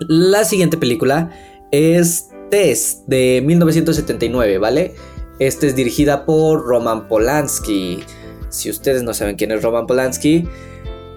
[0.07, 1.29] La siguiente película
[1.71, 4.95] es Tess de 1979, ¿vale?
[5.39, 8.03] Esta es dirigida por Roman Polanski.
[8.49, 10.47] Si ustedes no saben quién es Roman Polanski,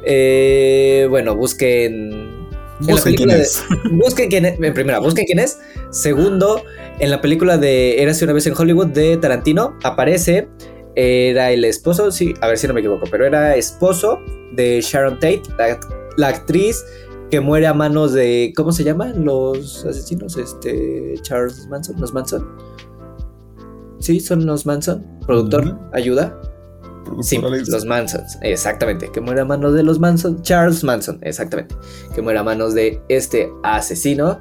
[0.05, 2.44] eh, bueno, busquen.
[2.81, 3.63] En la Busquen quién película de- es.
[3.93, 4.61] busquen quién es.
[4.61, 5.59] En primera, busquen quién es.
[5.91, 6.63] Segundo,
[6.99, 10.49] en la película de Érase una vez en Hollywood de Tarantino aparece.
[10.97, 14.19] Era el esposo, sí, a ver si no me equivoco, pero era esposo
[14.53, 15.81] de Sharon Tate, la,
[16.17, 16.85] la actriz
[17.33, 18.53] que muere a manos de.
[18.57, 20.37] ¿Cómo se llaman los asesinos?
[20.37, 21.15] Este.
[21.23, 22.47] Charles Manson, los Manson.
[23.99, 25.05] Sí, son los Manson.
[25.27, 26.39] Productor, ayuda.
[27.23, 29.11] Sí, los Mansons, exactamente.
[29.13, 30.43] Que muere a manos de los Manson.
[30.43, 31.75] Charles Manson, exactamente.
[32.15, 34.41] Que muere a manos de este asesino.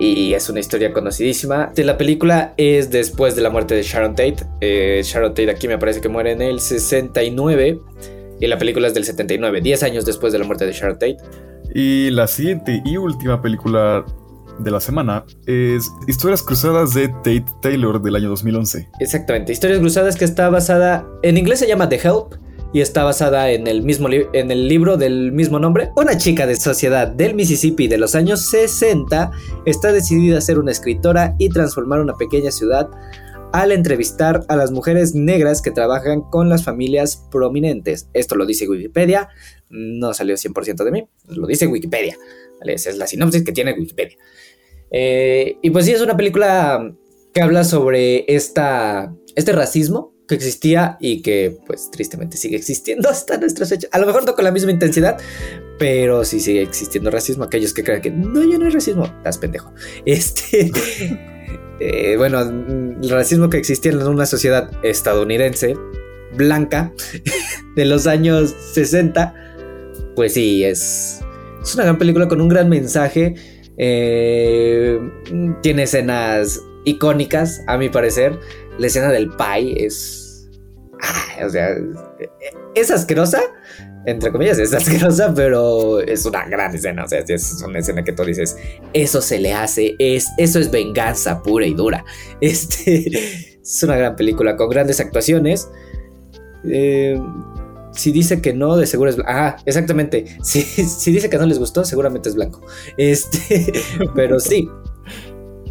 [0.00, 1.72] Y es una historia conocidísima.
[1.74, 4.36] De la película es después de la muerte de Sharon Tate.
[4.60, 7.80] Eh, Sharon Tate aquí me parece que muere en el 69.
[8.40, 11.16] Y la película es del 79, 10 años después de la muerte de Sharon Tate.
[11.74, 14.04] Y la siguiente y última película
[14.58, 18.88] de la semana es Historias Cruzadas de Tate Taylor del año 2011.
[19.00, 19.52] Exactamente.
[19.52, 21.06] Historias Cruzadas que está basada.
[21.22, 22.34] En inglés se llama The Help.
[22.70, 25.90] Y está basada en el mismo en el libro del mismo nombre.
[25.96, 29.30] Una chica de sociedad del Mississippi de los años 60
[29.64, 32.90] está decidida a ser una escritora y transformar una pequeña ciudad
[33.54, 38.10] al entrevistar a las mujeres negras que trabajan con las familias prominentes.
[38.12, 39.30] Esto lo dice Wikipedia,
[39.70, 42.18] no salió 100% de mí, lo dice Wikipedia.
[42.60, 44.16] Esa es la sinopsis que tiene Wikipedia.
[44.90, 46.94] Eh, y pues sí, es una película
[47.32, 53.38] que habla sobre esta, este racismo que existía y que pues tristemente sigue existiendo hasta
[53.38, 53.90] nuestras fechas.
[53.92, 55.18] A lo mejor no con la misma intensidad,
[55.78, 57.44] pero sí sigue existiendo racismo.
[57.44, 59.72] Aquellos que crean que no, ya no hay racismo, estás pendejo.
[60.04, 60.70] Este,
[61.80, 65.74] eh, bueno, el racismo que existía en una sociedad estadounidense,
[66.36, 66.92] blanca,
[67.76, 69.34] de los años 60,
[70.14, 71.20] pues sí, es,
[71.62, 73.34] es una gran película con un gran mensaje.
[73.78, 74.98] Eh,
[75.62, 78.38] tiene escenas icónicas, a mi parecer.
[78.78, 80.48] La escena del pie es.
[81.00, 81.76] ah, o sea,
[82.74, 83.40] es asquerosa.
[84.06, 87.04] Entre comillas, es asquerosa, pero es una gran escena.
[87.04, 88.56] O sea, es una escena que tú dices,
[88.92, 92.04] eso se le hace, es, eso es venganza pura y dura.
[92.40, 93.06] Este
[93.62, 95.68] es una gran película con grandes actuaciones.
[96.64, 97.20] Eh,
[97.98, 99.32] si dice que no, de seguro es blanco.
[99.32, 100.24] Ah, exactamente.
[100.42, 102.64] Si, si dice que no les gustó, seguramente es blanco.
[102.96, 103.72] Este,
[104.14, 104.68] pero sí.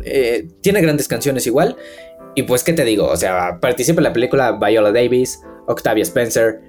[0.04, 1.78] Eh, tiene grandes canciones igual.
[2.36, 3.08] Y pues, ¿qué te digo?
[3.08, 6.62] O sea, participa en la película Viola Davis, Octavia Spencer,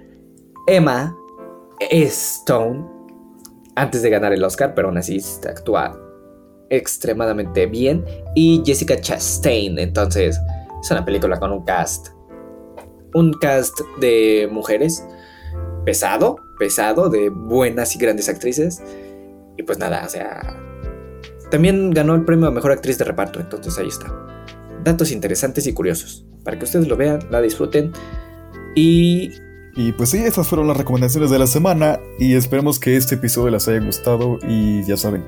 [0.67, 1.15] Emma
[1.91, 2.87] Stone,
[3.75, 6.01] antes de ganar el Oscar, pero aún así actúa
[6.71, 8.05] extremadamente bien.
[8.35, 9.79] Y Jessica Chastain.
[9.79, 10.39] Entonces,
[10.81, 12.09] es una película con un cast.
[13.15, 15.05] Un cast de mujeres
[15.89, 18.83] pesado, pesado, de buenas y grandes actrices.
[19.57, 20.55] Y pues nada, o sea.
[21.51, 24.15] También ganó el premio a mejor actriz de reparto, entonces ahí está.
[24.85, 26.27] Datos interesantes y curiosos.
[26.45, 27.93] Para que ustedes lo vean, la disfruten.
[28.75, 29.31] Y
[29.77, 33.49] Y pues sí, estas fueron las recomendaciones de la semana y esperemos que este episodio
[33.49, 35.25] les haya gustado y ya saben,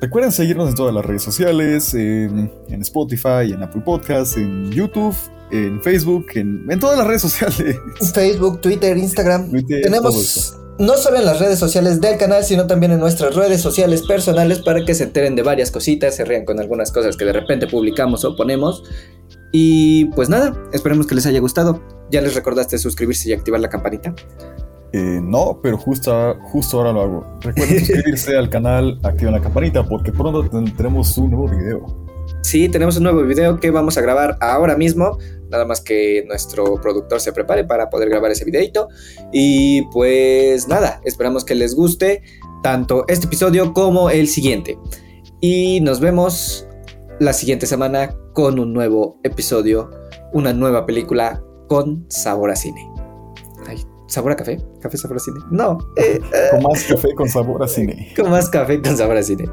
[0.00, 5.16] recuerden seguirnos en todas las redes sociales, en, en Spotify, en Apple Podcasts, en YouTube,
[5.52, 7.76] en Facebook, en, en todas las redes sociales.
[8.14, 9.50] Facebook, Twitter, Instagram.
[9.50, 9.82] Twitter.
[9.82, 14.02] Tenemos no solo en las redes sociales del canal, sino también en nuestras redes sociales
[14.02, 17.34] personales para que se enteren de varias cositas, se rían con algunas cosas que de
[17.34, 18.82] repente publicamos o ponemos.
[19.52, 21.82] Y pues nada, esperemos que les haya gustado.
[22.10, 24.14] ¿Ya les recordaste suscribirse y activar la campanita?
[24.92, 27.38] Eh, no, pero justo, justo ahora lo hago.
[27.42, 31.99] Recuerden suscribirse al canal, activen la campanita porque pronto tendremos un nuevo video.
[32.42, 35.18] Sí, tenemos un nuevo video que vamos a grabar ahora mismo.
[35.50, 38.88] Nada más que nuestro productor se prepare para poder grabar ese videito.
[39.32, 42.22] Y pues nada, esperamos que les guste
[42.62, 44.78] tanto este episodio como el siguiente.
[45.40, 46.66] Y nos vemos
[47.18, 49.90] la siguiente semana con un nuevo episodio,
[50.32, 52.88] una nueva película con sabor a cine.
[53.66, 54.58] Ay, ¿Sabor a café?
[54.80, 55.38] ¿Café sabor a cine?
[55.52, 58.12] No, eh, eh, Con más café con sabor a cine.
[58.16, 59.44] con más café con sabor a cine.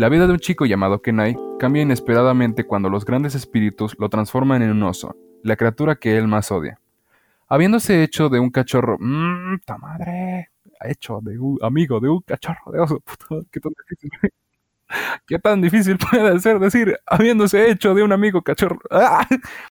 [0.00, 4.62] La vida de un chico llamado Kenai cambia inesperadamente cuando los grandes espíritus lo transforman
[4.62, 6.80] en un oso, la criatura que él más odia.
[7.48, 10.52] Habiéndose hecho de un cachorro, mmm, ta madre,
[10.86, 14.10] hecho de un amigo de un cachorro de oso, puta, qué tan difícil.
[15.26, 18.80] ¿Qué tan difícil puede ser decir habiéndose hecho de un amigo cachorro?
[18.90, 19.26] ¡Ah!